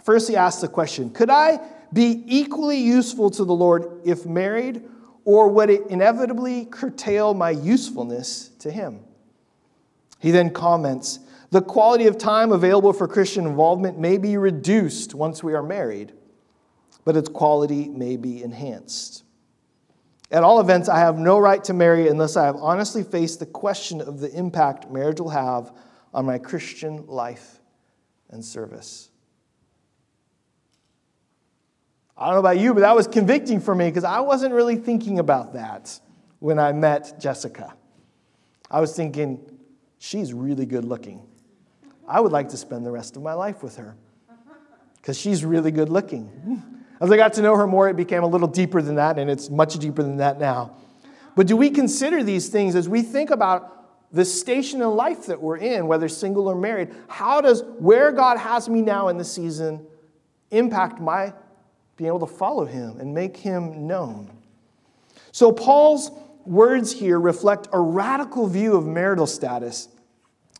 First, 0.04 0.28
he 0.28 0.36
asks 0.36 0.60
the 0.60 0.68
question 0.68 1.10
Could 1.10 1.30
I 1.30 1.58
be 1.94 2.22
equally 2.26 2.78
useful 2.78 3.30
to 3.30 3.44
the 3.44 3.54
Lord 3.54 4.02
if 4.04 4.26
married, 4.26 4.82
or 5.24 5.48
would 5.48 5.70
it 5.70 5.86
inevitably 5.88 6.66
curtail 6.66 7.32
my 7.32 7.50
usefulness 7.50 8.48
to 8.58 8.70
Him? 8.70 9.00
He 10.18 10.30
then 10.30 10.50
comments 10.50 11.20
The 11.50 11.62
quality 11.62 12.06
of 12.06 12.18
time 12.18 12.52
available 12.52 12.92
for 12.92 13.08
Christian 13.08 13.46
involvement 13.46 13.98
may 13.98 14.18
be 14.18 14.36
reduced 14.36 15.14
once 15.14 15.42
we 15.42 15.54
are 15.54 15.62
married 15.62 16.12
but 17.04 17.16
its 17.16 17.28
quality 17.28 17.88
may 17.88 18.16
be 18.16 18.42
enhanced. 18.42 19.24
At 20.30 20.42
all 20.42 20.58
events, 20.58 20.88
I 20.88 20.98
have 20.98 21.18
no 21.18 21.38
right 21.38 21.62
to 21.64 21.74
marry 21.74 22.08
unless 22.08 22.36
I 22.36 22.46
have 22.46 22.56
honestly 22.56 23.02
faced 23.04 23.38
the 23.38 23.46
question 23.46 24.00
of 24.00 24.20
the 24.20 24.32
impact 24.36 24.90
marriage 24.90 25.20
will 25.20 25.30
have 25.30 25.72
on 26.12 26.24
my 26.24 26.38
Christian 26.38 27.06
life 27.06 27.60
and 28.30 28.44
service. 28.44 29.10
I 32.16 32.26
don't 32.26 32.34
know 32.34 32.40
about 32.40 32.58
you, 32.58 32.74
but 32.74 32.80
that 32.80 32.94
was 32.94 33.08
convicting 33.08 33.60
for 33.60 33.74
me 33.74 33.88
because 33.88 34.04
I 34.04 34.20
wasn't 34.20 34.54
really 34.54 34.76
thinking 34.76 35.18
about 35.18 35.54
that 35.54 35.98
when 36.38 36.58
I 36.58 36.72
met 36.72 37.18
Jessica. 37.18 37.74
I 38.70 38.80
was 38.80 38.94
thinking, 38.94 39.40
she's 39.98 40.32
really 40.32 40.66
good 40.66 40.84
looking. 40.84 41.26
I 42.06 42.20
would 42.20 42.32
like 42.32 42.50
to 42.50 42.56
spend 42.56 42.86
the 42.86 42.90
rest 42.90 43.16
of 43.16 43.22
my 43.22 43.32
life 43.32 43.62
with 43.62 43.76
her 43.76 43.96
because 44.96 45.18
she's 45.18 45.44
really 45.44 45.70
good 45.70 45.88
looking. 45.88 46.62
As 47.00 47.10
I 47.10 47.16
got 47.16 47.32
to 47.34 47.42
know 47.42 47.56
her 47.56 47.66
more, 47.66 47.88
it 47.88 47.96
became 47.96 48.22
a 48.22 48.26
little 48.26 48.46
deeper 48.46 48.80
than 48.80 48.94
that, 48.94 49.18
and 49.18 49.28
it's 49.28 49.50
much 49.50 49.76
deeper 49.78 50.02
than 50.02 50.18
that 50.18 50.38
now. 50.38 50.76
But 51.34 51.48
do 51.48 51.56
we 51.56 51.70
consider 51.70 52.22
these 52.22 52.48
things 52.48 52.76
as 52.76 52.88
we 52.88 53.02
think 53.02 53.30
about 53.30 54.12
the 54.12 54.24
station 54.24 54.80
in 54.80 54.88
life 54.90 55.26
that 55.26 55.42
we're 55.42 55.56
in, 55.56 55.88
whether 55.88 56.08
single 56.08 56.46
or 56.46 56.54
married? 56.54 56.94
How 57.08 57.40
does 57.40 57.64
where 57.78 58.12
God 58.12 58.38
has 58.38 58.68
me 58.68 58.80
now 58.80 59.08
in 59.08 59.18
the 59.18 59.24
season 59.24 59.84
impact 60.52 61.00
my 61.00 61.32
being 61.96 62.08
able 62.08 62.20
to 62.20 62.26
follow 62.26 62.64
Him 62.64 62.98
and 62.98 63.14
make 63.14 63.36
Him 63.36 63.86
known? 63.86 64.30
So, 65.32 65.52
Paul's 65.52 66.10
words 66.46 66.92
here 66.92 67.18
reflect 67.18 67.68
a 67.72 67.80
radical 67.80 68.46
view 68.46 68.76
of 68.76 68.86
marital 68.86 69.26
status 69.26 69.88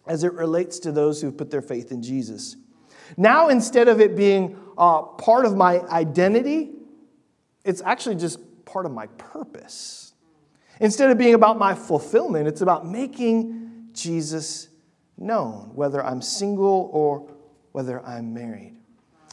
as 0.07 0.25
it 0.25 0.33
relates 0.33 0.79
to 0.81 0.93
those 0.93 1.21
who've 1.21 1.37
put 1.37 1.51
their 1.51 1.63
faith 1.63 1.93
in 1.93 2.03
Jesus. 2.03 2.57
Now, 3.17 3.49
instead 3.49 3.89
of 3.89 4.01
it 4.01 4.17
being 4.17 4.59
uh, 4.77 5.03
part 5.03 5.45
of 5.45 5.57
my 5.57 5.81
identity, 5.81 6.73
it's 7.65 7.83
actually 7.83 8.17
just 8.17 8.39
part 8.65 8.87
of 8.87 8.93
my 8.93 9.07
purpose. 9.19 10.13
Instead 10.81 11.11
of 11.11 11.19
being 11.19 11.35
about 11.35 11.59
my 11.59 11.75
fulfillment, 11.75 12.49
it's 12.49 12.61
about 12.61 12.87
making 12.87 13.89
Jesus 13.93 14.69
known, 15.17 15.71
whether 15.75 16.05
I'm 16.05 16.21
single 16.21 16.91
or 16.93 17.31
whether 17.73 18.05
I'm 18.05 18.35
married. 18.35 18.77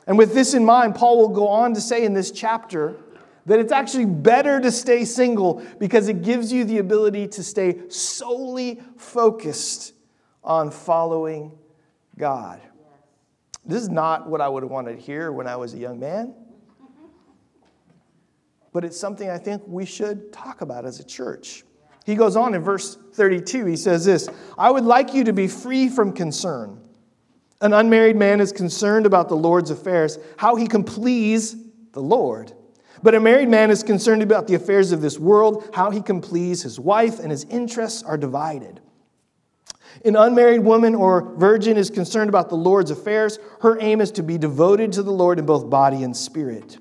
And 0.07 0.17
with 0.17 0.33
this 0.33 0.53
in 0.53 0.65
mind, 0.65 0.95
Paul 0.95 1.17
will 1.17 1.29
go 1.29 1.47
on 1.47 1.73
to 1.73 1.81
say 1.81 2.03
in 2.03 2.13
this 2.13 2.31
chapter 2.31 2.97
that 3.45 3.59
it's 3.59 3.71
actually 3.71 4.05
better 4.05 4.59
to 4.59 4.71
stay 4.71 5.05
single 5.05 5.63
because 5.79 6.07
it 6.07 6.21
gives 6.21 6.51
you 6.51 6.63
the 6.63 6.77
ability 6.77 7.27
to 7.27 7.43
stay 7.43 7.89
solely 7.89 8.81
focused 8.97 9.93
on 10.43 10.71
following 10.71 11.51
God. 12.17 12.61
This 13.65 13.81
is 13.81 13.89
not 13.89 14.27
what 14.27 14.41
I 14.41 14.49
would 14.49 14.63
have 14.63 14.71
wanted 14.71 14.95
to 14.95 15.01
hear 15.01 15.31
when 15.31 15.47
I 15.47 15.55
was 15.55 15.73
a 15.73 15.77
young 15.77 15.99
man. 15.99 16.33
But 18.73 18.85
it's 18.85 18.99
something 18.99 19.29
I 19.29 19.37
think 19.37 19.63
we 19.67 19.85
should 19.85 20.31
talk 20.31 20.61
about 20.61 20.85
as 20.85 20.99
a 20.99 21.03
church. 21.03 21.63
He 22.05 22.15
goes 22.15 22.35
on 22.35 22.55
in 22.55 22.61
verse 22.61 22.97
32, 23.13 23.65
he 23.65 23.75
says 23.75 24.05
this 24.05 24.29
I 24.57 24.71
would 24.71 24.85
like 24.85 25.13
you 25.13 25.23
to 25.25 25.33
be 25.33 25.47
free 25.47 25.89
from 25.89 26.13
concern. 26.13 26.79
An 27.61 27.73
unmarried 27.73 28.15
man 28.15 28.41
is 28.41 28.51
concerned 28.51 29.05
about 29.05 29.29
the 29.29 29.35
Lord's 29.35 29.69
affairs, 29.69 30.17
how 30.37 30.55
he 30.55 30.67
can 30.67 30.83
please 30.83 31.55
the 31.91 32.01
Lord. 32.01 32.53
But 33.03 33.15
a 33.15 33.19
married 33.19 33.49
man 33.49 33.71
is 33.71 33.83
concerned 33.83 34.23
about 34.23 34.47
the 34.47 34.55
affairs 34.55 34.91
of 34.91 35.01
this 35.01 35.19
world, 35.19 35.69
how 35.73 35.91
he 35.91 36.01
can 36.01 36.21
please 36.21 36.63
his 36.63 36.79
wife, 36.79 37.19
and 37.19 37.31
his 37.31 37.45
interests 37.45 38.03
are 38.03 38.17
divided. 38.17 38.79
An 40.05 40.15
unmarried 40.15 40.61
woman 40.61 40.95
or 40.95 41.35
virgin 41.35 41.77
is 41.77 41.89
concerned 41.89 42.29
about 42.29 42.49
the 42.49 42.55
Lord's 42.55 42.91
affairs. 42.91 43.39
Her 43.61 43.77
aim 43.81 44.01
is 44.01 44.11
to 44.11 44.23
be 44.23 44.37
devoted 44.37 44.93
to 44.93 45.03
the 45.03 45.11
Lord 45.11 45.37
in 45.37 45.45
both 45.45 45.69
body 45.69 46.03
and 46.03 46.15
spirit. 46.15 46.77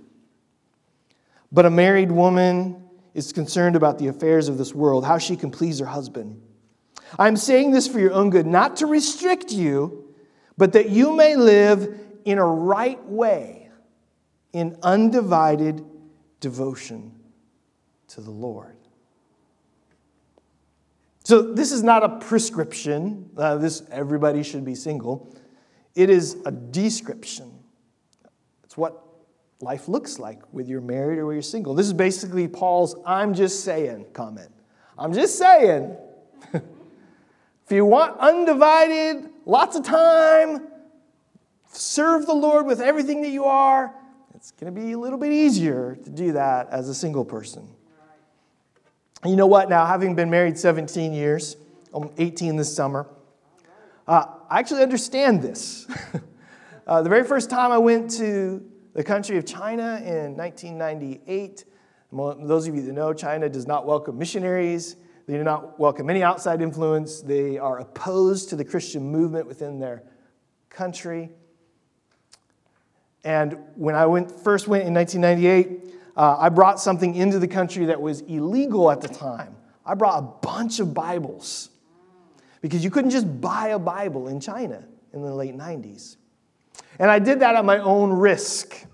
But 1.53 1.67
a 1.67 1.71
married 1.71 2.13
woman 2.13 2.85
is 3.13 3.33
concerned 3.33 3.77
about 3.77 3.99
the 3.99 4.07
affairs 4.07 4.49
of 4.49 4.57
this 4.57 4.75
world, 4.75 5.05
how 5.05 5.19
she 5.19 5.37
can 5.37 5.51
please 5.51 5.81
her 5.81 5.87
husband. 5.87 6.41
I'm 7.19 7.37
saying 7.37 7.73
this 7.73 7.89
for 7.89 7.99
your 7.99 8.13
own 8.13 8.31
good, 8.31 8.47
not 8.47 8.77
to 8.77 8.87
restrict 8.87 9.51
you, 9.51 10.10
but 10.61 10.75
that 10.75 10.91
you 10.91 11.17
may 11.17 11.37
live 11.37 11.99
in 12.27 12.37
a 12.37 12.45
right 12.45 13.03
way, 13.07 13.71
in 14.53 14.77
undivided 14.83 15.83
devotion 16.39 17.13
to 18.09 18.21
the 18.21 18.31
Lord. 18.31 18.77
So 21.25 21.41
this 21.41 21.73
is 21.73 21.83
not 21.83 22.05
a 22.05 22.11
prescription. 22.19 23.31
Uh, 23.39 23.57
this 23.57 23.85
everybody 23.91 24.43
should 24.43 24.67
be 24.67 24.75
single. 24.75 25.35
It 25.95 26.11
is 26.11 26.37
a 26.45 26.51
description. 26.51 27.51
It's 28.63 28.77
what 28.77 29.03
life 29.63 29.89
looks 29.89 30.19
like 30.19 30.43
whether 30.51 30.69
you're 30.69 30.83
married 30.83 31.19
or 31.19 31.25
whether 31.25 31.37
you're 31.37 31.43
single. 31.43 31.73
This 31.73 31.87
is 31.87 31.95
basically 31.95 32.47
Paul's 32.49 32.97
"I'm 33.07 33.33
just 33.33 33.65
saying" 33.65 34.09
comment. 34.13 34.51
I'm 34.99 35.15
just 35.15 35.39
saying. 35.39 35.97
if 36.53 36.63
you 37.71 37.87
want 37.87 38.19
undivided, 38.19 39.30
lots 39.47 39.77
of 39.77 39.85
time, 39.85 40.69
serve 41.73 42.27
the 42.27 42.35
Lord 42.35 42.67
with 42.67 42.81
everything 42.81 43.23
that 43.23 43.31
you 43.31 43.45
are, 43.45 43.95
it's 44.41 44.53
going 44.53 44.75
to 44.75 44.81
be 44.81 44.93
a 44.93 44.99
little 44.99 45.19
bit 45.19 45.33
easier 45.33 45.99
to 46.03 46.11
do 46.11 46.33
that 46.33 46.71
as 46.71 46.89
a 46.89 46.95
single 46.95 47.27
person. 47.27 47.69
You 49.23 49.37
know 49.37 49.47
what? 49.47 49.69
Now, 49.69 49.85
having 49.85 50.15
been 50.15 50.31
married 50.31 50.59
17 50.59 51.13
years, 51.13 51.59
I'm 51.93 52.11
18 52.17 52.57
this 52.57 52.75
summer, 52.75 53.07
uh, 54.09 54.25
I 54.49 54.59
actually 54.59 54.83
understand 54.83 55.43
this. 55.43 55.87
uh, 56.87 57.03
the 57.03 57.11
very 57.11 57.23
first 57.23 57.51
time 57.51 57.71
I 57.71 57.77
went 57.77 58.11
to 58.13 58.65
the 58.95 59.05
country 59.05 59.37
of 59.37 59.45
China 59.45 60.01
in 60.03 60.37
1998, 60.39 61.65
those 62.11 62.67
of 62.67 62.75
you 62.75 62.81
that 62.81 62.93
know, 62.93 63.13
China 63.13 63.47
does 63.49 63.67
not 63.67 63.85
welcome 63.85 64.17
missionaries. 64.17 64.97
They 65.31 65.37
do 65.37 65.45
not 65.45 65.79
welcome 65.79 66.11
any 66.11 66.25
outside 66.25 66.61
influence. 66.61 67.21
They 67.21 67.57
are 67.57 67.79
opposed 67.79 68.49
to 68.49 68.57
the 68.57 68.65
Christian 68.65 69.13
movement 69.13 69.47
within 69.47 69.79
their 69.79 70.03
country. 70.71 71.31
And 73.23 73.57
when 73.77 73.95
I 73.95 74.07
went, 74.07 74.29
first 74.29 74.67
went 74.67 74.89
in 74.89 74.93
1998, 74.93 75.95
uh, 76.17 76.37
I 76.37 76.49
brought 76.49 76.81
something 76.81 77.15
into 77.15 77.39
the 77.39 77.47
country 77.47 77.85
that 77.85 78.03
was 78.03 78.23
illegal 78.23 78.91
at 78.91 79.03
the 79.03 79.07
time. 79.07 79.55
I 79.87 79.95
brought 79.95 80.19
a 80.19 80.23
bunch 80.45 80.81
of 80.81 80.95
Bibles 80.95 81.71
because 82.61 82.83
you 82.83 82.91
couldn't 82.91 83.13
just 83.13 83.41
buy 83.41 83.69
a 83.69 83.79
Bible 83.79 84.27
in 84.27 84.41
China 84.41 84.83
in 85.13 85.23
the 85.23 85.33
late 85.33 85.57
90s. 85.57 86.17
And 86.99 87.09
I 87.09 87.21
did 87.21 87.39
that 87.39 87.55
at 87.55 87.65
my 87.65 87.79
own 87.79 88.13
risk. 88.13 88.85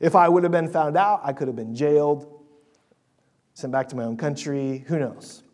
If 0.00 0.16
I 0.16 0.28
would 0.28 0.42
have 0.42 0.50
been 0.50 0.72
found 0.72 0.96
out, 0.96 1.20
I 1.22 1.32
could 1.32 1.46
have 1.46 1.56
been 1.56 1.76
jailed, 1.76 2.42
sent 3.54 3.72
back 3.72 3.86
to 3.90 3.96
my 3.96 4.02
own 4.02 4.16
country, 4.16 4.84
who 4.88 4.98
knows. 4.98 5.44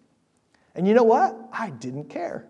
And 0.75 0.89
you 0.89 0.95
know 0.95 1.05
what? 1.05 1.37
I 1.53 1.71
didn't 1.71 2.09
care. 2.09 2.47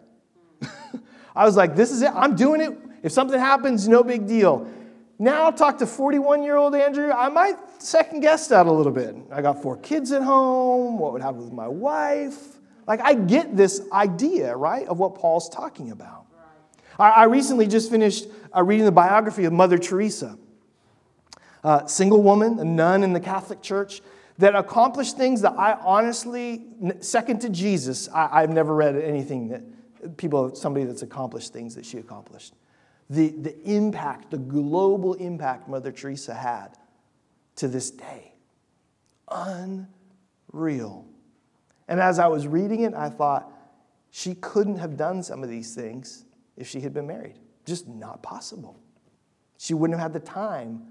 I 1.37 1.45
was 1.45 1.57
like, 1.57 1.77
this 1.77 1.91
is 1.91 2.03
it. 2.03 2.11
I'm 2.15 2.37
doing 2.37 2.61
it. 2.61 2.77
If 3.03 3.13
something 3.13 3.39
happens, 3.39 3.87
no 3.87 4.03
big 4.03 4.27
deal. 4.27 4.69
Now, 5.19 5.49
I 5.49 5.51
talk 5.53 5.79
to 5.79 5.87
41 5.87 6.43
year 6.43 6.57
old 6.57 6.75
Andrew, 6.75 7.11
I 7.11 7.29
might 7.29 7.57
second 7.79 8.21
guess 8.21 8.49
that 8.49 8.67
a 8.67 8.73
little 8.73 8.93
bit. 8.93 9.15
I 9.31 9.43
got 9.43 9.63
four 9.63 9.77
kids 9.77 10.11
at 10.11 10.23
home. 10.23 10.99
What 10.99 11.13
would 11.13 11.23
happen 11.23 11.45
with 11.45 11.53
my 11.53 11.69
wife? 11.69 12.37
Like, 12.87 13.01
I 13.01 13.15
get 13.15 13.57
this 13.57 13.83
idea, 13.93 14.57
right, 14.57 14.87
of 14.89 14.99
what 14.99 15.15
Paul's 15.15 15.49
talking 15.49 15.91
about. 15.91 16.27
I 16.99 17.25
recently 17.25 17.67
just 17.67 17.91
finished 17.91 18.27
uh, 18.55 18.63
reading 18.63 18.85
the 18.85 18.93
biography 18.93 19.47
of 19.47 19.53
Mother 19.53 19.79
Teresa, 19.79 20.39
a 21.65 21.89
single 21.89 22.23
woman, 22.23 22.61
a 22.61 22.65
nun 22.65 23.03
in 23.03 23.13
the 23.13 23.21
Catholic 23.21 23.63
Church 23.63 24.01
that 24.39 24.55
accomplished 24.55 25.17
things 25.17 25.43
that 25.43 25.53
I 25.59 25.75
honestly, 25.75 26.67
second 27.01 27.41
to 27.43 27.49
Jesus, 27.49 28.09
I, 28.09 28.41
have 28.41 28.51
never 28.51 28.75
read 28.75 28.97
anything 28.97 29.49
that 29.49 30.17
people, 30.17 30.55
somebody 30.55 30.85
that's 30.85 31.03
accomplished 31.03 31.53
things 31.53 31.75
that 31.77 31.87
she 31.87 31.99
accomplished. 31.99 32.55
The, 33.11 33.29
the 33.29 33.57
impact, 33.63 34.31
the 34.31 34.39
global 34.39 35.15
impact 35.15 35.69
Mother 35.69 35.93
Teresa 35.93 36.35
had 36.35 36.77
to 37.57 37.69
this 37.69 37.91
day. 37.91 38.35
Unreal. 39.29 41.07
And 41.87 42.01
as 42.01 42.19
I 42.19 42.27
was 42.27 42.47
reading 42.47 42.81
it, 42.81 42.95
I 42.95 43.11
thought, 43.11 43.51
she 44.11 44.37
couldn't 44.37 44.79
have 44.79 44.97
done 44.97 45.25
some 45.25 45.43
of 45.43 45.49
these 45.49 45.75
things 45.75 46.25
if 46.57 46.69
she 46.69 46.81
had 46.81 46.95
been 46.95 47.07
married. 47.07 47.35
Just 47.67 47.89
not 47.89 48.23
possible. 48.23 48.79
She 49.59 49.75
wouldn't 49.75 49.99
have 49.99 50.13
had 50.13 50.23
the 50.23 50.25
time 50.25 50.83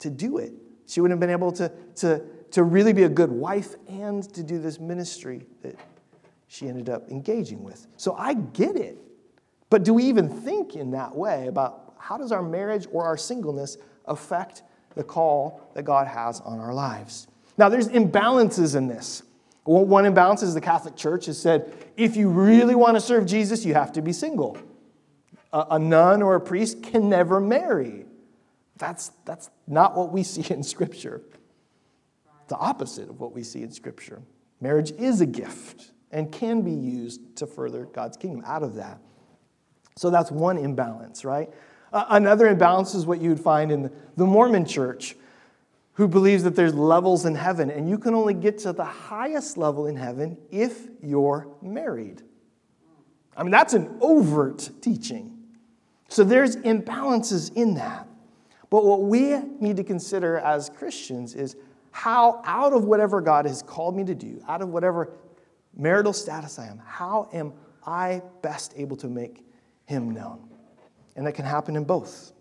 to 0.00 0.10
do 0.10 0.38
it. 0.38 0.52
She 0.86 1.00
wouldn't 1.00 1.14
have 1.14 1.20
been 1.20 1.30
able 1.30 1.52
to, 1.52 1.70
to, 1.96 2.22
to 2.52 2.62
really 2.62 2.92
be 2.92 3.04
a 3.04 3.08
good 3.08 3.30
wife 3.30 3.74
and 3.88 4.22
to 4.34 4.42
do 4.42 4.58
this 4.58 4.78
ministry 4.78 5.46
that 5.62 5.76
she 6.48 6.68
ended 6.68 6.88
up 6.88 7.10
engaging 7.10 7.62
with. 7.62 7.86
So 7.96 8.14
I 8.14 8.34
get 8.34 8.76
it. 8.76 8.98
But 9.68 9.82
do 9.82 9.94
we 9.94 10.04
even 10.04 10.28
think 10.28 10.76
in 10.76 10.92
that 10.92 11.14
way 11.14 11.48
about 11.48 11.94
how 11.98 12.16
does 12.16 12.32
our 12.32 12.42
marriage 12.42 12.86
or 12.92 13.04
our 13.04 13.16
singleness 13.16 13.76
affect 14.04 14.62
the 14.94 15.02
call 15.02 15.60
that 15.74 15.82
God 15.82 16.06
has 16.06 16.40
on 16.40 16.60
our 16.60 16.72
lives? 16.72 17.26
Now, 17.58 17.68
there's 17.68 17.88
imbalances 17.88 18.76
in 18.76 18.86
this. 18.86 19.22
One 19.64 20.06
imbalance 20.06 20.42
is 20.42 20.54
the 20.54 20.60
Catholic 20.60 20.94
Church 20.94 21.26
has 21.26 21.40
said 21.40 21.72
if 21.96 22.16
you 22.16 22.28
really 22.28 22.76
want 22.76 22.96
to 22.96 23.00
serve 23.00 23.26
Jesus, 23.26 23.64
you 23.64 23.74
have 23.74 23.92
to 23.92 24.02
be 24.02 24.12
single. 24.12 24.56
A, 25.52 25.78
nun 25.78 26.22
or 26.22 26.34
a 26.36 26.40
priest 26.40 26.82
can 26.82 27.08
never 27.08 27.40
marry. 27.40 28.04
That's, 28.76 29.10
that's 29.24 29.50
not 29.66 29.96
what 29.96 30.12
we 30.12 30.22
see 30.22 30.52
in 30.52 30.62
Scripture. 30.62 31.22
The 32.48 32.56
opposite 32.56 33.08
of 33.08 33.20
what 33.20 33.32
we 33.32 33.42
see 33.42 33.62
in 33.62 33.72
Scripture. 33.72 34.22
Marriage 34.60 34.92
is 34.92 35.20
a 35.20 35.26
gift 35.26 35.92
and 36.10 36.30
can 36.30 36.62
be 36.62 36.72
used 36.72 37.36
to 37.36 37.46
further 37.46 37.86
God's 37.86 38.16
kingdom 38.16 38.42
out 38.46 38.62
of 38.62 38.74
that. 38.76 39.00
So 39.96 40.10
that's 40.10 40.30
one 40.30 40.58
imbalance, 40.58 41.24
right? 41.24 41.50
Uh, 41.92 42.04
another 42.10 42.46
imbalance 42.46 42.94
is 42.94 43.06
what 43.06 43.20
you 43.20 43.30
would 43.30 43.40
find 43.40 43.72
in 43.72 43.90
the 44.16 44.26
Mormon 44.26 44.64
church, 44.64 45.16
who 45.94 46.06
believes 46.06 46.42
that 46.44 46.54
there's 46.54 46.74
levels 46.74 47.24
in 47.24 47.34
heaven, 47.34 47.70
and 47.70 47.88
you 47.88 47.98
can 47.98 48.14
only 48.14 48.34
get 48.34 48.58
to 48.58 48.72
the 48.72 48.84
highest 48.84 49.56
level 49.56 49.86
in 49.86 49.96
heaven 49.96 50.36
if 50.50 50.88
you're 51.02 51.48
married. 51.62 52.22
I 53.36 53.42
mean, 53.42 53.50
that's 53.50 53.74
an 53.74 53.96
overt 54.00 54.70
teaching. 54.80 55.32
So 56.08 56.24
there's 56.24 56.56
imbalances 56.56 57.52
in 57.54 57.74
that. 57.74 58.08
But 58.68 58.84
what 58.84 59.02
we 59.02 59.36
need 59.60 59.76
to 59.76 59.84
consider 59.84 60.38
as 60.38 60.68
Christians 60.70 61.34
is 61.34 61.56
how, 61.96 62.42
out 62.44 62.74
of 62.74 62.84
whatever 62.84 63.22
God 63.22 63.46
has 63.46 63.62
called 63.62 63.96
me 63.96 64.04
to 64.04 64.14
do, 64.14 64.42
out 64.46 64.60
of 64.60 64.68
whatever 64.68 65.14
marital 65.74 66.12
status 66.12 66.58
I 66.58 66.66
am, 66.66 66.78
how 66.84 67.30
am 67.32 67.54
I 67.86 68.20
best 68.42 68.74
able 68.76 68.98
to 68.98 69.08
make 69.08 69.46
him 69.86 70.10
known? 70.10 70.46
And 71.16 71.26
that 71.26 71.32
can 71.32 71.46
happen 71.46 71.74
in 71.74 71.84
both. 71.84 72.32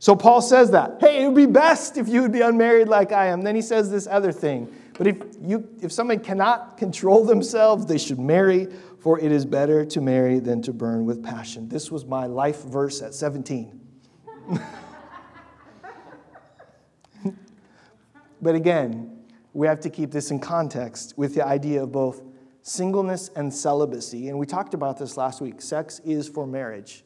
So 0.00 0.16
Paul 0.16 0.42
says 0.42 0.72
that, 0.72 0.96
hey, 0.98 1.22
it 1.22 1.26
would 1.26 1.36
be 1.36 1.46
best 1.46 1.96
if 1.96 2.08
you 2.08 2.22
would 2.22 2.32
be 2.32 2.40
unmarried 2.40 2.88
like 2.88 3.12
I 3.12 3.26
am. 3.26 3.42
Then 3.42 3.54
he 3.54 3.62
says 3.62 3.88
this 3.88 4.08
other 4.08 4.32
thing. 4.32 4.74
But 4.98 5.06
if, 5.06 5.22
you, 5.40 5.68
if 5.80 5.92
someone 5.92 6.18
cannot 6.18 6.76
control 6.76 7.24
themselves, 7.24 7.86
they 7.86 7.98
should 7.98 8.18
marry, 8.18 8.66
for 8.98 9.20
it 9.20 9.30
is 9.30 9.44
better 9.44 9.84
to 9.84 10.00
marry 10.00 10.40
than 10.40 10.60
to 10.62 10.72
burn 10.72 11.04
with 11.04 11.22
passion. 11.22 11.68
This 11.68 11.92
was 11.92 12.04
my 12.04 12.26
life 12.26 12.64
verse 12.64 13.00
at 13.00 13.14
17. 13.14 13.80
but 18.42 18.54
again, 18.54 19.20
we 19.52 19.66
have 19.66 19.80
to 19.80 19.90
keep 19.90 20.10
this 20.10 20.30
in 20.30 20.38
context 20.38 21.14
with 21.16 21.34
the 21.34 21.46
idea 21.46 21.82
of 21.82 21.92
both 21.92 22.22
singleness 22.62 23.30
and 23.34 23.52
celibacy. 23.52 24.28
And 24.28 24.38
we 24.38 24.46
talked 24.46 24.74
about 24.74 24.98
this 24.98 25.16
last 25.16 25.40
week. 25.40 25.60
Sex 25.60 26.00
is 26.04 26.28
for 26.28 26.46
marriage, 26.46 27.04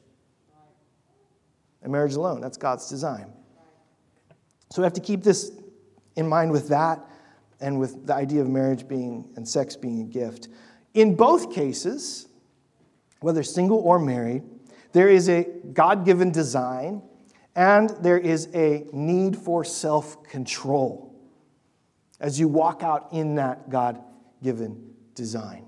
and 1.83 1.93
marriage 1.93 2.15
alone. 2.15 2.41
That's 2.41 2.57
God's 2.57 2.89
design. 2.89 3.33
So 4.71 4.83
we 4.83 4.85
have 4.85 4.93
to 4.95 5.01
keep 5.01 5.23
this 5.23 5.53
in 6.17 6.29
mind 6.29 6.51
with 6.51 6.69
that 6.69 7.05
and 7.61 7.79
with 7.79 8.07
the 8.07 8.15
idea 8.15 8.41
of 8.41 8.49
marriage 8.49 8.87
being 8.89 9.31
and 9.37 9.49
sex 9.49 9.77
being 9.77 10.01
a 10.01 10.05
gift. 10.05 10.49
In 10.95 11.15
both 11.15 11.53
cases, 11.53 12.29
whether 13.21 13.43
single 13.43 13.79
or 13.79 13.99
married, 13.99 14.43
there 14.93 15.09
is 15.09 15.29
a 15.29 15.45
God 15.73 16.05
given 16.05 16.31
design 16.31 17.03
and 17.57 17.91
there 18.01 18.19
is 18.19 18.49
a 18.55 18.87
need 18.93 19.37
for 19.37 19.65
self 19.65 20.23
control 20.25 21.14
as 22.25 22.41
you 22.41 22.49
walk 22.49 22.83
out 22.83 23.09
in 23.13 23.35
that 23.35 23.69
God 23.69 24.01
given 24.43 24.95
design. 25.15 25.67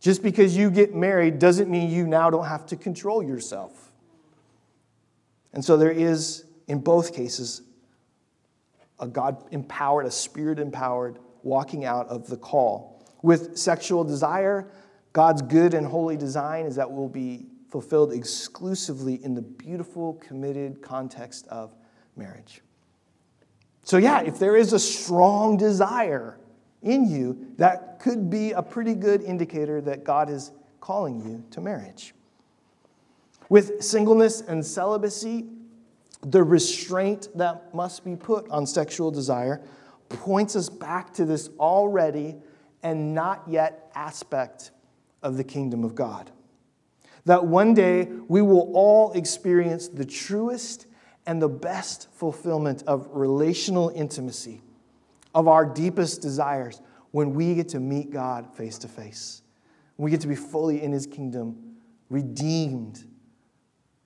Just 0.00 0.22
because 0.22 0.56
you 0.56 0.70
get 0.70 0.94
married 0.94 1.38
doesn't 1.38 1.68
mean 1.68 1.90
you 1.90 2.06
now 2.06 2.30
don't 2.30 2.46
have 2.46 2.64
to 2.68 2.76
control 2.76 3.22
yourself. 3.22 3.92
And 5.52 5.62
so 5.62 5.76
there 5.76 5.90
is, 5.90 6.44
in 6.66 6.78
both 6.78 7.14
cases, 7.14 7.60
a 8.98 9.06
God 9.06 9.44
empowered, 9.50 10.06
a 10.06 10.10
spirit 10.10 10.58
empowered 10.58 11.18
walking 11.42 11.84
out 11.84 12.08
of 12.08 12.26
the 12.28 12.38
call. 12.38 13.04
With 13.20 13.58
sexual 13.58 14.04
desire, 14.04 14.70
God's 15.12 15.42
good 15.42 15.74
and 15.74 15.86
holy 15.86 16.16
design 16.16 16.64
is 16.64 16.76
that 16.76 16.90
will 16.90 17.08
be 17.08 17.48
fulfilled 17.68 18.14
exclusively 18.14 19.22
in 19.22 19.34
the 19.34 19.42
beautiful, 19.42 20.14
committed 20.14 20.80
context 20.80 21.46
of 21.48 21.74
marriage. 22.16 22.62
So, 23.88 23.96
yeah, 23.96 24.20
if 24.20 24.38
there 24.38 24.54
is 24.54 24.74
a 24.74 24.78
strong 24.78 25.56
desire 25.56 26.38
in 26.82 27.10
you, 27.10 27.54
that 27.56 28.00
could 28.00 28.28
be 28.28 28.52
a 28.52 28.60
pretty 28.60 28.94
good 28.94 29.22
indicator 29.22 29.80
that 29.80 30.04
God 30.04 30.28
is 30.28 30.52
calling 30.78 31.22
you 31.22 31.42
to 31.52 31.62
marriage. 31.62 32.12
With 33.48 33.82
singleness 33.82 34.42
and 34.42 34.62
celibacy, 34.62 35.46
the 36.20 36.42
restraint 36.42 37.28
that 37.34 37.74
must 37.74 38.04
be 38.04 38.14
put 38.14 38.46
on 38.50 38.66
sexual 38.66 39.10
desire 39.10 39.62
points 40.10 40.54
us 40.54 40.68
back 40.68 41.14
to 41.14 41.24
this 41.24 41.48
already 41.58 42.36
and 42.82 43.14
not 43.14 43.42
yet 43.48 43.90
aspect 43.94 44.70
of 45.22 45.38
the 45.38 45.44
kingdom 45.44 45.82
of 45.82 45.94
God. 45.94 46.30
That 47.24 47.46
one 47.46 47.72
day 47.72 48.04
we 48.28 48.42
will 48.42 48.70
all 48.74 49.12
experience 49.12 49.88
the 49.88 50.04
truest 50.04 50.87
and 51.28 51.42
the 51.42 51.48
best 51.48 52.08
fulfillment 52.10 52.82
of 52.86 53.06
relational 53.12 53.90
intimacy 53.90 54.62
of 55.34 55.46
our 55.46 55.66
deepest 55.66 56.22
desires 56.22 56.80
when 57.10 57.34
we 57.34 57.54
get 57.54 57.68
to 57.68 57.78
meet 57.78 58.10
God 58.10 58.56
face 58.56 58.78
to 58.78 58.88
face. 58.88 59.42
We 59.98 60.10
get 60.10 60.22
to 60.22 60.26
be 60.26 60.34
fully 60.34 60.82
in 60.82 60.90
His 60.90 61.06
kingdom, 61.06 61.76
redeemed 62.08 63.04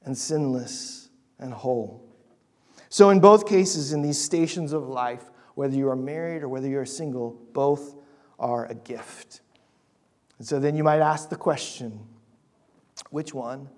and 0.05 0.19
sinless 0.19 1.11
and 1.39 1.55
whole. 1.55 2.05
So, 2.89 3.11
in 3.11 3.21
both 3.21 3.47
cases, 3.47 3.93
in 3.93 4.03
these 4.03 4.21
stations 4.21 4.73
of 4.73 4.89
life, 4.89 5.31
whether 5.55 5.77
you 5.77 5.89
are 5.91 5.97
married 5.97 6.43
or 6.43 6.49
whether 6.49 6.67
you're 6.67 6.85
single, 6.85 7.41
both 7.53 7.95
are 8.41 8.67
a 8.67 8.75
gift. 8.75 9.43
And 10.39 10.47
so 10.47 10.59
then 10.59 10.75
you 10.75 10.83
might 10.83 10.99
ask 10.99 11.29
the 11.29 11.37
question 11.37 12.01
which 13.11 13.33
one 13.33 13.69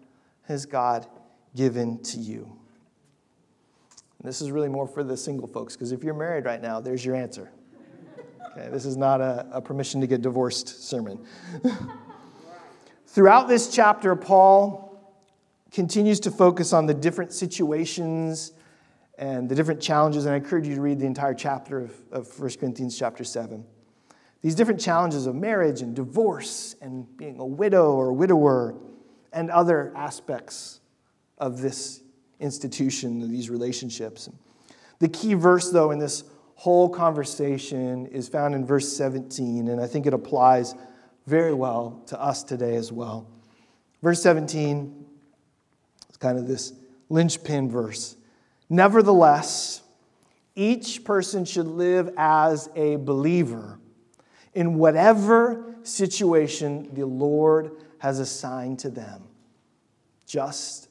has 0.45 0.65
God 0.65 1.07
given 1.55 2.03
to 2.05 2.19
you? 2.19 2.59
This 4.25 4.41
is 4.41 4.51
really 4.51 4.71
more 4.71 4.89
for 4.89 5.05
the 5.05 5.19
single 5.19 5.47
folks, 5.47 5.77
because 5.77 5.93
if 5.93 6.03
you're 6.03 6.15
married 6.15 6.47
right 6.47 6.63
now, 6.63 6.81
there's 6.81 7.05
your 7.05 7.15
answer. 7.15 7.51
Okay, 8.53 8.71
this 8.71 8.87
is 8.87 8.97
not 8.97 9.21
a, 9.21 9.47
a 9.53 9.61
permission 9.61 10.01
to 10.01 10.07
get 10.07 10.23
divorced 10.23 10.89
sermon. 10.89 11.23
Throughout 13.07 13.49
this 13.49 13.69
chapter, 13.69 14.17
Paul 14.17 14.99
continues 15.71 16.21
to 16.21 16.31
focus 16.31 16.73
on 16.73 16.87
the 16.87 16.95
different 16.95 17.35
situations 17.35 18.53
and 19.19 19.47
the 19.47 19.55
different 19.55 19.83
challenges, 19.83 20.25
and 20.25 20.33
I 20.33 20.39
encourage 20.39 20.67
you 20.67 20.75
to 20.75 20.81
read 20.81 21.01
the 21.01 21.07
entire 21.07 21.35
chapter 21.35 21.81
of, 21.81 21.95
of 22.11 22.41
1 22.41 22.51
Corinthians 22.59 22.99
chapter 22.99 23.25
7. 23.25 23.63
These 24.41 24.55
different 24.55 24.81
challenges 24.81 25.27
of 25.27 25.35
marriage 25.35 25.83
and 25.83 25.95
divorce 25.95 26.77
and 26.81 27.15
being 27.19 27.41
a 27.41 27.47
widow 27.47 27.93
or 27.93 28.13
widower 28.13 28.75
and 29.35 29.51
other 29.51 29.93
aspects 29.95 30.81
of 31.37 31.61
this 31.61 32.04
institution, 32.41 33.23
of 33.23 33.31
these 33.31 33.51
relationships. 33.51 34.29
The 34.99 35.09
key 35.09 35.35
verse, 35.35 35.71
though, 35.71 35.91
in 35.91 35.99
this 35.99 36.25
whole 36.57 36.89
conversation 36.89 38.07
is 38.07 38.29
found 38.29 38.55
in 38.55 38.65
verse 38.65 38.97
17, 38.97 39.69
and 39.69 39.81
I 39.81 39.87
think 39.87 40.07
it 40.07 40.15
applies 40.15 40.75
very 41.27 41.55
well 41.55 42.03
to 42.07 42.21
us 42.21 42.43
today 42.43 42.77
as 42.77 42.93
well. 42.93 43.27
Verse 44.03 44.23
17 44.23 45.05
is 46.11 46.17
kind 46.17 46.39
of 46.39 46.47
this 46.47 46.73
linchpin 47.09 47.71
verse. 47.71 48.17
Nevertheless, 48.69 49.83
each 50.55 51.05
person 51.05 51.45
should 51.45 51.67
live 51.67 52.11
as 52.17 52.69
a 52.77 52.97
believer 52.97 53.79
in 54.55 54.75
whatever 54.77 55.75
situation 55.83 56.89
the 56.95 57.07
Lord 57.07 57.73
has 57.99 58.21
assigned 58.21 58.79
to 58.81 58.91
them, 58.91 59.25
just 60.27 60.89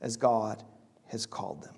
as 0.00 0.16
God 0.16 0.64
has 1.12 1.26
called 1.26 1.62
them. 1.62 1.74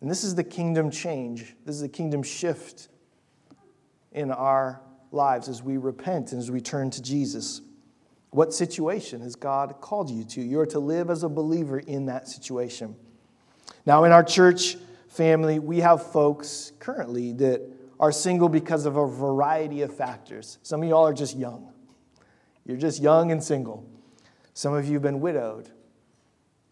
And 0.00 0.10
this 0.10 0.24
is 0.24 0.34
the 0.34 0.44
kingdom 0.44 0.90
change, 0.90 1.54
this 1.64 1.76
is 1.76 1.80
the 1.80 1.88
kingdom 1.88 2.24
shift 2.24 2.88
in 4.10 4.32
our 4.32 4.80
lives 5.12 5.48
as 5.48 5.62
we 5.62 5.76
repent 5.76 6.32
and 6.32 6.40
as 6.40 6.50
we 6.50 6.60
turn 6.60 6.90
to 6.90 7.00
Jesus. 7.00 7.62
What 8.30 8.52
situation 8.52 9.20
has 9.20 9.36
God 9.36 9.76
called 9.80 10.10
you 10.10 10.24
to? 10.24 10.42
You're 10.42 10.66
to 10.66 10.80
live 10.80 11.08
as 11.08 11.22
a 11.22 11.28
believer 11.28 11.78
in 11.78 12.06
that 12.06 12.26
situation. 12.26 12.96
Now, 13.86 14.04
in 14.04 14.10
our 14.10 14.24
church 14.24 14.76
family, 15.08 15.60
we 15.60 15.78
have 15.78 16.04
folks 16.10 16.72
currently 16.80 17.32
that 17.34 17.62
are 18.00 18.10
single 18.10 18.48
because 18.48 18.86
of 18.86 18.96
a 18.96 19.06
variety 19.06 19.82
of 19.82 19.94
factors. 19.94 20.58
Some 20.64 20.82
of 20.82 20.88
y'all 20.88 21.06
are 21.06 21.14
just 21.14 21.36
young. 21.36 21.72
You're 22.64 22.76
just 22.76 23.00
young 23.00 23.30
and 23.30 23.42
single. 23.42 23.88
Some 24.54 24.74
of 24.74 24.86
you 24.86 24.94
have 24.94 25.02
been 25.02 25.20
widowed. 25.20 25.70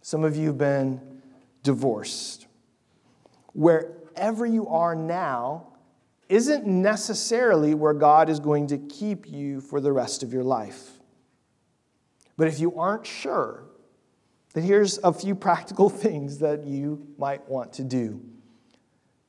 Some 0.03 0.25
of 0.25 0.37
you 0.37 0.49
have 0.49 0.59
been 0.59 1.01
divorced. 1.63 2.47
Wherever 3.53 4.47
you 4.47 4.69
are 4.69 4.95
now 4.95 5.67
isn't 6.29 6.67
necessarily 6.67 7.75
where 7.75 7.93
God 7.93 8.29
is 8.29 8.39
going 8.39 8.69
to 8.69 8.79
keep 8.79 9.29
you 9.29 9.61
for 9.61 9.81
the 9.81 9.93
rest 9.93 10.23
of 10.23 10.33
your 10.33 10.45
life. 10.45 10.93
But 12.37 12.49
if 12.49 12.61
you 12.61 12.79
aren't 12.79 13.07
sure, 13.07 13.65
then 14.55 14.63
here's 14.63 14.99
a 14.99 15.13
few 15.13 15.35
practical 15.35 15.89
things 15.91 16.39
that 16.39 16.65
you 16.65 17.07
might 17.19 17.49
want 17.49 17.73
to 17.75 17.85
do 17.85 18.23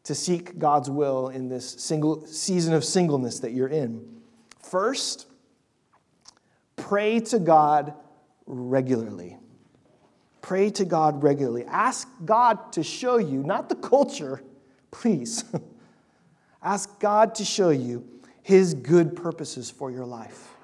to 0.03 0.15
seek 0.15 0.57
God's 0.57 0.89
will 0.89 1.29
in 1.29 1.47
this 1.47 1.69
single 1.69 2.25
season 2.25 2.73
of 2.73 2.83
singleness 2.83 3.39
that 3.39 3.51
you're 3.51 3.67
in. 3.67 4.21
First, 4.59 5.27
pray 6.75 7.19
to 7.19 7.39
God 7.39 7.93
regularly. 8.47 9.37
Pray 10.41 10.69
to 10.71 10.85
God 10.85 11.23
regularly. 11.23 11.65
Ask 11.65 12.07
God 12.25 12.73
to 12.73 12.83
show 12.83 13.17
you, 13.17 13.43
not 13.43 13.69
the 13.69 13.75
culture, 13.75 14.41
please. 14.89 15.43
Ask 16.63 16.99
God 16.99 17.35
to 17.35 17.45
show 17.45 17.69
you 17.69 18.05
his 18.43 18.73
good 18.73 19.15
purposes 19.15 19.69
for 19.69 19.91
your 19.91 20.05
life 20.05 20.55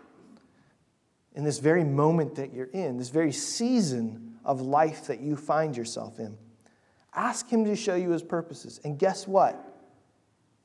in 1.38 1.44
this 1.44 1.60
very 1.60 1.84
moment 1.84 2.36
that 2.36 2.52
you're 2.52 2.70
in, 2.74 2.98
this 2.98 3.10
very 3.10 3.32
season 3.32 4.40
of 4.44 4.62
life 4.62 5.06
that 5.06 5.20
you 5.20 5.36
find 5.36 5.78
yourself 5.78 6.20
in. 6.20 6.36
Ask 7.14 7.48
Him 7.50 7.64
to 7.66 7.76
show 7.76 7.96
you 7.96 8.10
His 8.10 8.24
purposes. 8.24 8.80
And 8.84 8.98
guess 8.98 9.28
what? 9.28 9.76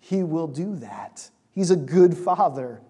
He 0.00 0.22
will 0.22 0.46
do 0.46 0.76
that. 0.76 1.28
He's 1.54 1.70
a 1.70 1.76
good 1.76 2.16
Father. 2.16 2.80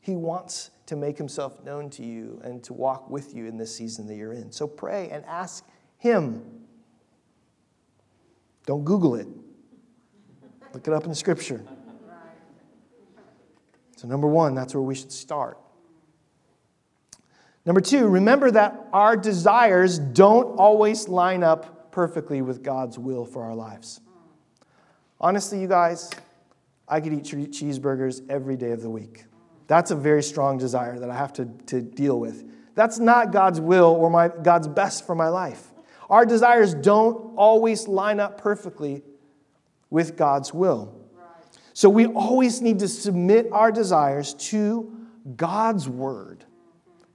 He 0.00 0.14
wants 0.14 0.70
to 0.92 0.96
make 0.96 1.16
Himself 1.16 1.64
known 1.64 1.88
to 1.88 2.04
you 2.04 2.38
and 2.44 2.62
to 2.64 2.74
walk 2.74 3.08
with 3.08 3.34
you 3.34 3.46
in 3.46 3.56
this 3.56 3.74
season 3.74 4.06
that 4.08 4.14
you're 4.14 4.34
in. 4.34 4.52
So 4.52 4.66
pray 4.66 5.08
and 5.08 5.24
ask 5.24 5.64
Him. 5.96 6.44
Don't 8.66 8.84
Google 8.84 9.14
it, 9.14 9.26
look 10.74 10.86
it 10.86 10.92
up 10.92 11.06
in 11.06 11.14
Scripture. 11.14 11.64
So, 13.96 14.06
number 14.06 14.26
one, 14.26 14.54
that's 14.54 14.74
where 14.74 14.82
we 14.82 14.94
should 14.94 15.12
start. 15.12 15.58
Number 17.64 17.80
two, 17.80 18.06
remember 18.08 18.50
that 18.50 18.88
our 18.92 19.16
desires 19.16 19.98
don't 19.98 20.58
always 20.58 21.08
line 21.08 21.42
up 21.42 21.90
perfectly 21.90 22.42
with 22.42 22.62
God's 22.62 22.98
will 22.98 23.24
for 23.24 23.44
our 23.44 23.54
lives. 23.54 24.00
Honestly, 25.20 25.58
you 25.58 25.68
guys, 25.68 26.10
I 26.86 27.00
could 27.00 27.14
eat 27.14 27.22
cheeseburgers 27.22 28.28
every 28.28 28.56
day 28.56 28.72
of 28.72 28.82
the 28.82 28.90
week. 28.90 29.24
That's 29.72 29.90
a 29.90 29.96
very 29.96 30.22
strong 30.22 30.58
desire 30.58 30.98
that 30.98 31.08
I 31.08 31.16
have 31.16 31.32
to, 31.32 31.46
to 31.68 31.80
deal 31.80 32.20
with. 32.20 32.44
That's 32.74 32.98
not 32.98 33.32
God's 33.32 33.58
will 33.58 33.86
or 33.86 34.10
my, 34.10 34.28
God's 34.28 34.68
best 34.68 35.06
for 35.06 35.14
my 35.14 35.28
life. 35.28 35.72
Our 36.10 36.26
desires 36.26 36.74
don't 36.74 37.34
always 37.38 37.88
line 37.88 38.20
up 38.20 38.38
perfectly 38.38 39.02
with 39.88 40.14
God's 40.14 40.52
will. 40.52 40.94
So 41.72 41.88
we 41.88 42.04
always 42.04 42.60
need 42.60 42.80
to 42.80 42.86
submit 42.88 43.48
our 43.50 43.72
desires 43.72 44.34
to 44.50 44.94
God's 45.36 45.88
word 45.88 46.44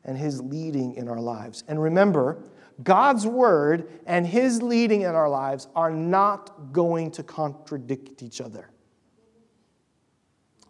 and 0.03 0.17
His 0.17 0.41
leading 0.41 0.95
in 0.95 1.07
our 1.09 1.21
lives. 1.21 1.63
And 1.67 1.79
remember, 1.79 2.39
God's 2.81 3.27
word 3.27 3.87
and 4.07 4.25
His 4.25 4.63
leading 4.63 5.01
in 5.01 5.13
our 5.13 5.29
lives 5.29 5.67
are 5.75 5.91
not 5.91 6.73
going 6.73 7.11
to 7.11 7.21
contradict 7.21 8.23
each 8.23 8.41
other. 8.41 8.71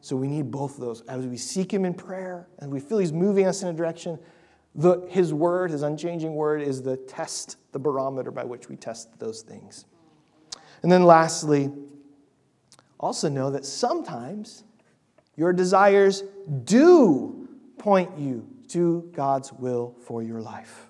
So 0.01 0.15
we 0.15 0.27
need 0.27 0.51
both 0.51 0.75
of 0.75 0.81
those. 0.81 1.01
As 1.01 1.25
we 1.25 1.37
seek 1.37 1.73
Him 1.73 1.85
in 1.85 1.93
prayer 1.93 2.47
and 2.59 2.71
we 2.71 2.79
feel 2.79 2.97
He's 2.97 3.13
moving 3.13 3.45
us 3.45 3.61
in 3.63 3.69
a 3.69 3.73
direction, 3.73 4.19
the, 4.75 5.05
His 5.09 5.33
word, 5.33 5.71
His 5.71 5.81
unchanging 5.81 6.33
word, 6.33 6.61
is 6.61 6.81
the 6.81 6.97
test, 6.97 7.57
the 7.71 7.79
barometer 7.79 8.31
by 8.31 8.43
which 8.43 8.69
we 8.69 8.75
test 8.75 9.19
those 9.19 9.41
things. 9.41 9.85
And 10.83 10.91
then 10.91 11.03
lastly, 11.03 11.71
also 12.99 13.29
know 13.29 13.51
that 13.51 13.65
sometimes 13.65 14.63
your 15.35 15.53
desires 15.53 16.23
do 16.63 17.47
point 17.77 18.17
you 18.17 18.47
to 18.69 19.09
God's 19.13 19.53
will 19.53 19.95
for 20.05 20.21
your 20.23 20.41
life. 20.41 20.89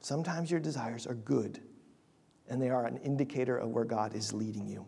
Sometimes 0.00 0.50
your 0.50 0.60
desires 0.60 1.06
are 1.06 1.14
good, 1.14 1.60
and 2.48 2.60
they 2.60 2.70
are 2.70 2.86
an 2.86 2.98
indicator 2.98 3.56
of 3.56 3.70
where 3.70 3.84
God 3.84 4.14
is 4.14 4.32
leading 4.32 4.66
you. 4.66 4.86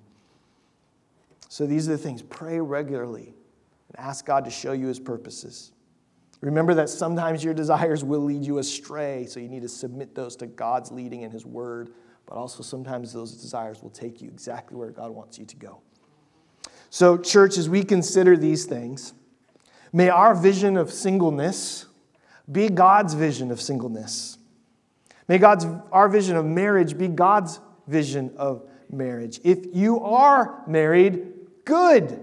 So 1.53 1.67
these 1.67 1.87
are 1.87 1.93
the 1.93 1.99
things 1.99 2.23
pray 2.23 2.61
regularly 2.61 3.35
and 3.89 3.99
ask 3.99 4.25
God 4.25 4.47
to 4.47 4.51
show 4.51 4.73
you 4.73 4.87
his 4.87 4.99
purposes. 4.99 5.73
Remember 6.41 6.73
that 6.73 6.89
sometimes 6.89 7.45
your 7.45 7.53
desires 7.53 8.03
will 8.03 8.21
lead 8.21 8.43
you 8.43 8.57
astray, 8.57 9.27
so 9.27 9.39
you 9.39 9.51
need 9.51 9.61
to 9.61 9.69
submit 9.69 10.15
those 10.15 10.35
to 10.37 10.47
God's 10.47 10.91
leading 10.91 11.25
and 11.25 11.33
his 11.33 11.45
word, 11.45 11.91
but 12.25 12.37
also 12.37 12.63
sometimes 12.63 13.13
those 13.13 13.33
desires 13.33 13.83
will 13.83 13.91
take 13.91 14.23
you 14.23 14.29
exactly 14.29 14.79
where 14.79 14.91
God 14.93 15.11
wants 15.11 15.39
you 15.39 15.45
to 15.45 15.57
go. 15.57 15.83
So, 16.89 17.19
church, 17.19 17.59
as 17.59 17.69
we 17.69 17.85
consider 17.85 18.39
these 18.39 18.65
things, 18.65 19.13
May 19.93 20.09
our 20.09 20.35
vision 20.35 20.79
of 20.79 20.91
singleness 20.91 21.85
be 22.51 22.71
God's 22.71 23.13
vision 23.13 23.51
of 23.51 23.61
singleness. 23.61 24.39
May 25.29 25.37
God's, 25.37 25.67
our 25.93 26.09
vision 26.09 26.37
of 26.37 26.47
marriage 26.47 26.97
be 26.97 27.09
God's 27.09 27.61
vision 27.87 28.33
of 28.39 28.67
marriage. 28.91 29.39
If 29.45 29.67
you 29.75 30.01
are 30.01 30.65
married, 30.67 31.42
good. 31.65 32.21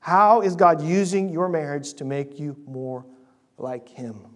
How 0.00 0.40
is 0.42 0.56
God 0.56 0.82
using 0.82 1.28
your 1.28 1.48
marriage 1.48 1.94
to 1.94 2.04
make 2.04 2.38
you 2.38 2.56
more 2.66 3.06
like 3.56 3.88
Him? 3.88 4.26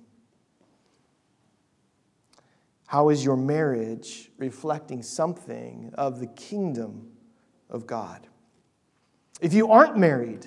How 2.87 3.09
is 3.09 3.25
your 3.25 3.37
marriage 3.37 4.31
reflecting 4.39 5.03
something 5.03 5.91
of 5.95 6.21
the 6.21 6.29
kingdom 6.29 7.09
of 7.69 7.87
God? 7.87 8.27
If 9.41 9.53
you 9.53 9.73
aren't 9.73 9.99
married, 9.99 10.47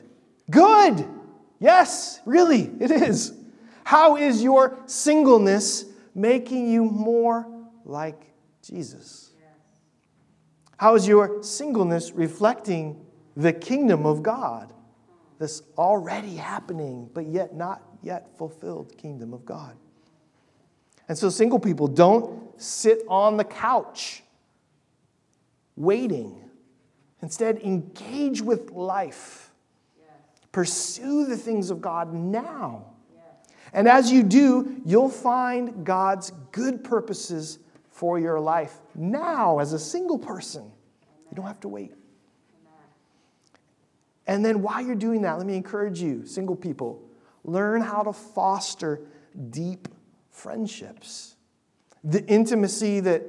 good. 0.50 1.06
Yes, 1.60 2.22
really, 2.26 2.72
it 2.80 2.92
is. 2.92 3.34
How 3.84 4.16
is 4.16 4.42
your 4.42 4.80
singleness 4.86 5.86
making 6.16 6.70
you 6.70 6.86
more 6.86 7.46
like 7.84 8.34
Jesus? 8.62 9.32
How 10.78 10.96
is 10.96 11.06
your 11.06 11.44
singleness 11.44 12.12
reflecting 12.12 13.06
the 13.42 13.54
kingdom 13.54 14.06
of 14.06 14.24
God? 14.24 14.74
This 15.40 15.64
already 15.78 16.36
happening, 16.36 17.10
but 17.14 17.26
yet 17.26 17.56
not 17.56 17.82
yet 18.02 18.38
fulfilled 18.38 18.98
kingdom 18.98 19.34
of 19.34 19.46
God. 19.46 19.76
And 21.08 21.18
so, 21.18 21.30
single 21.30 21.60
people, 21.60 21.88
don't 21.88 22.62
sit 22.62 23.02
on 23.08 23.38
the 23.38 23.44
couch 23.44 24.24
waiting. 25.76 26.36
Instead, 27.22 27.60
engage 27.60 28.42
with 28.42 28.72
life 28.72 29.50
Pursue 30.52 31.26
the 31.26 31.38
things 31.38 31.70
of 31.70 31.82
God 31.82 32.14
now. 32.14 32.86
And 33.72 33.88
as 33.88 34.12
you 34.12 34.24
do, 34.24 34.82
you'll 34.84 35.10
find 35.10 35.86
God's 35.86 36.32
good 36.52 36.84
purposes 36.84 37.60
for 37.92 38.18
your 38.18 38.40
life 38.40 38.80
now 38.96 39.60
as 39.60 39.74
a 39.74 39.80
single 39.80 40.18
person. 40.18 40.64
You 41.30 41.36
don't 41.36 41.46
have 41.46 41.60
to 41.62 41.68
wait. 41.68 41.94
And 44.30 44.46
then 44.46 44.62
while 44.62 44.80
you're 44.80 44.94
doing 44.94 45.24
that, 45.24 45.40
let 45.40 45.48
me 45.48 45.56
encourage 45.56 46.00
you, 46.00 46.24
single 46.24 46.56
people, 46.56 47.02
learn 47.44 47.82
how 47.82 48.04
to 48.04 48.14
foster 48.14 49.02
deep 49.50 49.88
friendships. 50.30 51.36
The 52.04 52.24
intimacy 52.28 53.00
that 53.00 53.24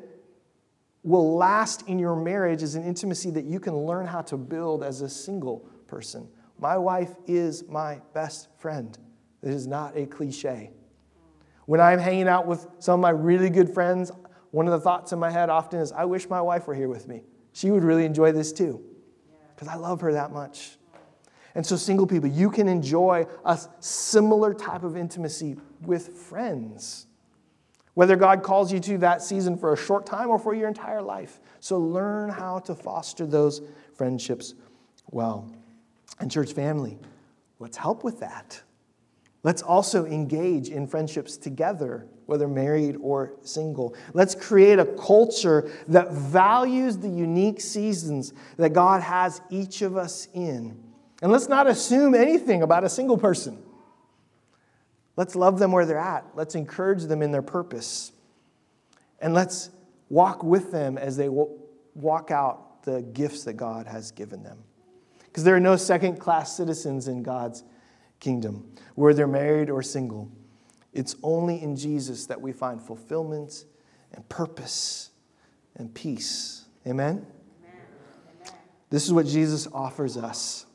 will 1.03 1.39
last 1.39 1.89
in 1.89 1.99
your 1.99 2.15
marriage 2.15 2.63
is 2.63 2.75
an 2.75 2.85
intimacy 2.85 3.31
that 3.31 3.47
you 3.47 3.59
can 3.59 3.75
learn 3.75 4.07
how 4.07 4.21
to 4.21 4.37
build 4.37 4.85
as 4.85 5.01
a 5.01 5.09
single 5.09 5.61
person. 5.87 6.29
My 6.59 6.77
wife 6.77 7.15
is 7.27 7.67
my 7.67 8.03
best 8.13 8.49
friend. 8.59 8.99
It 9.43 9.55
is 9.55 9.67
not 9.67 9.97
a 9.97 10.05
cliche. 10.05 10.71
When 11.65 11.81
I'm 11.81 11.99
hanging 11.99 12.29
out 12.29 12.47
with 12.47 12.67
some 12.79 13.01
of 13.01 13.01
my 13.01 13.09
really 13.09 13.49
good 13.49 13.73
friends, 13.73 14.13
one 14.51 14.67
of 14.67 14.73
the 14.73 14.81
thoughts 14.81 15.13
in 15.13 15.19
my 15.19 15.31
head 15.31 15.49
often 15.49 15.81
is, 15.81 15.93
I 15.93 16.05
wish 16.05 16.29
my 16.29 16.43
wife 16.43 16.67
were 16.67 16.75
here 16.75 16.89
with 16.89 17.09
me. 17.09 17.23
She 17.55 17.71
would 17.71 17.85
really 17.85 18.05
enjoy 18.05 18.33
this 18.33 18.53
too, 18.53 18.85
because 19.55 19.69
I 19.69 19.77
love 19.77 20.03
her 20.03 20.13
that 20.13 20.31
much. 20.31 20.77
And 21.55 21.67
so, 21.67 21.77
single 21.77 22.07
people, 22.07 22.29
you 22.29 22.51
can 22.51 22.69
enjoy 22.69 23.27
a 23.45 23.59
similar 23.81 24.55
type 24.55 24.85
of 24.85 24.97
intimacy 24.97 25.57
with 25.83 26.09
friends, 26.09 27.07
whether 27.95 28.17
God 28.17 28.43
calls 28.43 28.73
you 28.73 28.79
to 28.81 28.99
that 28.99 29.23
season 29.23 29.57
for 29.57 29.73
a 29.73 29.77
short 29.77 30.07
time 30.07 30.29
or 30.29 30.39
for 30.39 30.55
your 30.55 30.69
entire 30.69 31.03
life. 31.03 31.41
So, 31.59 31.79
learn 31.79 32.31
how 32.31 32.61
to 32.61 32.75
foster 32.75 33.27
those 33.27 33.63
friendships 33.95 34.55
well. 35.11 35.51
And, 36.21 36.31
church 36.31 36.53
family, 36.53 36.99
let's 37.59 37.77
help 37.77 38.05
with 38.05 38.21
that. 38.21 38.63
Let's 39.43 39.63
also 39.63 40.05
engage 40.05 40.69
in 40.69 40.87
friendships 40.87 41.37
together, 41.37 42.07
whether 42.27 42.47
married 42.47 42.97
or 43.01 43.33
single. 43.43 43.95
Let's 44.13 44.35
create 44.35 44.79
a 44.79 44.85
culture 44.85 45.71
that 45.89 46.13
values 46.13 46.99
the 46.99 47.09
unique 47.09 47.61
seasons 47.61 48.35
that 48.59 48.75
God 48.75 49.01
has 49.01 49.41
each 49.51 49.81
of 49.81 49.97
us 49.97 50.29
in. 50.35 50.90
And 51.23 51.31
let's 51.31 51.49
not 51.49 51.67
assume 51.67 52.15
anything 52.15 52.63
about 52.63 52.85
a 52.85 52.89
single 52.89 53.19
person. 53.19 53.63
Let's 55.17 55.35
love 55.37 55.59
them 55.59 55.73
where 55.73 55.85
they're 55.85 55.99
at. 55.99 56.25
Let's 56.35 56.55
encourage 56.55 57.03
them 57.03 57.21
in 57.21 57.31
their 57.31 57.43
purpose. 57.43 58.13
And 59.21 59.35
let's 59.35 59.71
walk 60.09 60.43
with 60.43 60.73
them 60.73 60.97
as 60.97 61.17
they 61.17 61.29
walk 61.29 62.31
out 62.31 62.83
the 62.85 63.03
gifts 63.03 63.45
that 63.45 63.55
God 63.55 63.87
has 63.87 64.13
given 64.13 64.43
them. 64.43 64.59
Because 65.25 65.45
there 65.45 65.55
are 65.55 65.61
no 65.61 65.77
second 65.77 66.19
class 66.19 66.57
citizens 66.57 67.07
in 67.07 67.23
God's 67.23 67.65
kingdom, 68.19 68.73
whether 68.95 69.15
they're 69.15 69.27
married 69.27 69.69
or 69.69 69.83
single. 69.83 70.31
It's 70.93 71.15
only 71.23 71.63
in 71.63 71.77
Jesus 71.77 72.27
that 72.27 72.41
we 72.41 72.53
find 72.53 72.81
fulfillment 72.81 73.65
and 74.13 74.29
purpose 74.29 75.11
and 75.77 75.95
peace. 75.95 76.65
Amen? 76.87 77.27
Amen? 77.63 78.55
This 78.89 79.05
is 79.05 79.13
what 79.13 79.27
Jesus 79.27 79.69
offers 79.73 80.17
us 80.17 80.67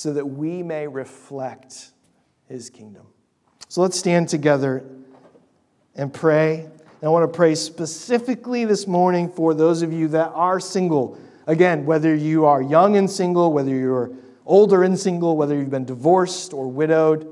so 0.00 0.14
that 0.14 0.24
we 0.24 0.62
may 0.62 0.86
reflect 0.86 1.90
his 2.48 2.70
kingdom. 2.70 3.02
So 3.68 3.82
let's 3.82 3.98
stand 3.98 4.30
together 4.30 4.82
and 5.94 6.10
pray. 6.10 6.60
And 6.60 7.02
I 7.02 7.08
want 7.08 7.30
to 7.30 7.36
pray 7.36 7.54
specifically 7.54 8.64
this 8.64 8.86
morning 8.86 9.28
for 9.28 9.52
those 9.52 9.82
of 9.82 9.92
you 9.92 10.08
that 10.08 10.28
are 10.28 10.58
single. 10.58 11.18
Again, 11.46 11.84
whether 11.84 12.14
you 12.14 12.46
are 12.46 12.62
young 12.62 12.96
and 12.96 13.10
single, 13.10 13.52
whether 13.52 13.74
you're 13.74 14.10
older 14.46 14.84
and 14.84 14.98
single, 14.98 15.36
whether 15.36 15.54
you've 15.54 15.68
been 15.68 15.84
divorced 15.84 16.54
or 16.54 16.66
widowed, 16.66 17.30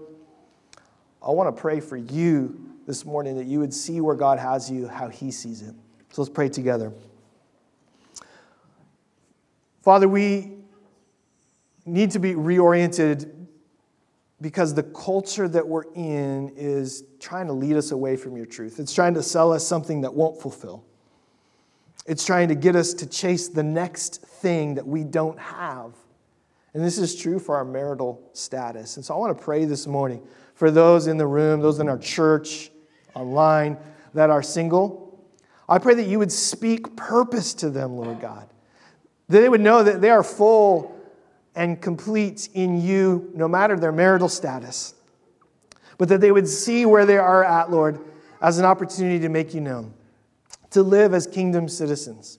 I 1.23 1.31
want 1.31 1.57
to 1.57 1.59
pray 1.59 1.81
for 1.81 1.97
you 1.97 2.75
this 2.87 3.07
morning 3.07 3.39
that 3.39 3.47
you 3.47 3.61
would 3.61 3.73
see 3.73 4.03
where 4.03 4.15
God 4.15 4.39
has 4.39 4.71
you, 4.71 4.89
how 4.89 5.09
He 5.09 5.31
sees 5.31 5.63
it. 5.63 5.75
So 6.11 6.21
let's 6.21 6.29
pray 6.31 6.51
together. 6.51 6.93
Father, 9.81 10.07
we 10.07 10.58
need 11.89 12.13
to 12.13 12.19
be 12.19 12.35
reoriented 12.35 13.35
because 14.41 14.75
the 14.75 14.83
culture 14.83 15.49
that 15.49 15.67
we're 15.67 15.93
in 15.95 16.53
is 16.57 17.05
trying 17.19 17.47
to 17.49 17.53
lead 17.53 17.77
us 17.77 17.91
away 17.91 18.17
from 18.17 18.37
your 18.37 18.47
truth. 18.47 18.79
It's 18.79 18.95
trying 18.95 19.15
to 19.15 19.23
sell 19.23 19.53
us 19.53 19.67
something 19.67 20.03
that 20.03 20.15
won't 20.15 20.41
fulfill. 20.41 20.85
It's 22.07 22.25
trying 22.25 22.49
to 22.49 22.55
get 22.55 22.77
us 22.77 22.95
to 22.95 23.07
chase 23.07 23.49
the 23.49 23.63
next 23.63 24.23
thing 24.23 24.75
that 24.77 24.87
we 24.87 25.05
don't 25.05 25.39
have. 25.39 25.93
And 26.73 26.85
this 26.85 26.99
is 26.99 27.17
true 27.17 27.39
for 27.39 27.57
our 27.57 27.65
marital 27.65 28.31
status. 28.33 28.97
And 28.97 29.05
so 29.05 29.15
I 29.15 29.19
want 29.19 29.37
to 29.37 29.45
pray 29.45 29.65
this 29.65 29.87
morning 29.87 30.23
for 30.55 30.71
those 30.71 31.07
in 31.07 31.17
the 31.17 31.27
room, 31.27 31.61
those 31.61 31.81
in 31.81 31.89
our 31.89 31.99
church, 31.99 32.71
online, 33.15 33.77
that 34.15 34.31
are 34.31 34.43
single. 34.43 35.29
I 35.69 35.79
pray 35.79 35.95
that 35.95 36.07
you 36.07 36.19
would 36.19 36.33
speak 36.33 36.97
purpose 36.97 37.53
to 37.55 37.71
them, 37.71 37.97
Lord 37.97 38.21
God. 38.21 38.49
That 39.29 39.41
they 39.41 39.49
would 39.49 39.61
know 39.61 39.83
that 39.83 40.01
they 40.01 40.11
are 40.11 40.23
full 40.23 40.98
and 41.59 41.83
complete 41.83 42.49
in 42.55 42.81
you, 42.81 43.31
no 43.35 43.49
matter 43.49 43.77
their 43.77 43.91
marital 43.91 44.29
status. 44.29 44.95
But 45.99 46.09
that 46.09 46.21
they 46.21 46.31
would 46.31 46.47
see 46.47 46.87
where 46.87 47.05
they 47.05 47.19
are 47.19 47.45
at, 47.45 47.69
Lord, 47.69 47.99
as 48.41 48.61
an 48.61 48.65
opportunity 48.65 49.19
to 49.19 49.29
make 49.29 49.53
you 49.53 49.61
known, 49.61 49.93
to 50.71 50.85
live 50.85 51.13
as 51.13 51.27
kingdom 51.27 51.69
citizens. 51.69 52.39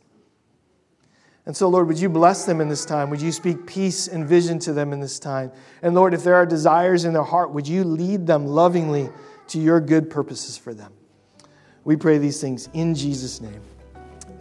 And 1.46 1.58
so, 1.58 1.68
Lord, 1.68 1.88
would 1.88 2.00
you 2.00 2.08
bless 2.08 2.46
them 2.46 2.62
in 2.62 2.70
this 2.70 2.86
time? 2.86 3.10
Would 3.10 3.22
you 3.22 3.34
speak 3.34 3.68
peace 3.68 4.08
and 4.08 4.26
vision 4.26 4.58
to 4.60 4.72
them 4.72 4.94
in 4.94 5.02
this 5.02 5.20
time? 5.20 5.52
And 5.82 5.94
Lord, 5.96 6.14
if 6.14 6.24
there 6.24 6.36
are 6.36 6.46
desires 6.46 7.04
in 7.04 7.12
their 7.12 7.24
heart, 7.24 7.52
would 7.52 7.68
you 7.68 7.84
lead 7.84 8.26
them 8.26 8.46
lovingly 8.48 9.10
to 9.48 9.60
your 9.60 9.82
good 9.82 10.10
purposes 10.10 10.58
for 10.58 10.74
them? 10.74 10.94
We 11.84 11.98
pray 11.98 12.20
these 12.20 12.40
things 12.40 12.70
in 12.74 12.96
Jesus' 12.96 13.42
name. 13.42 13.62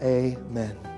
Amen. 0.01 0.98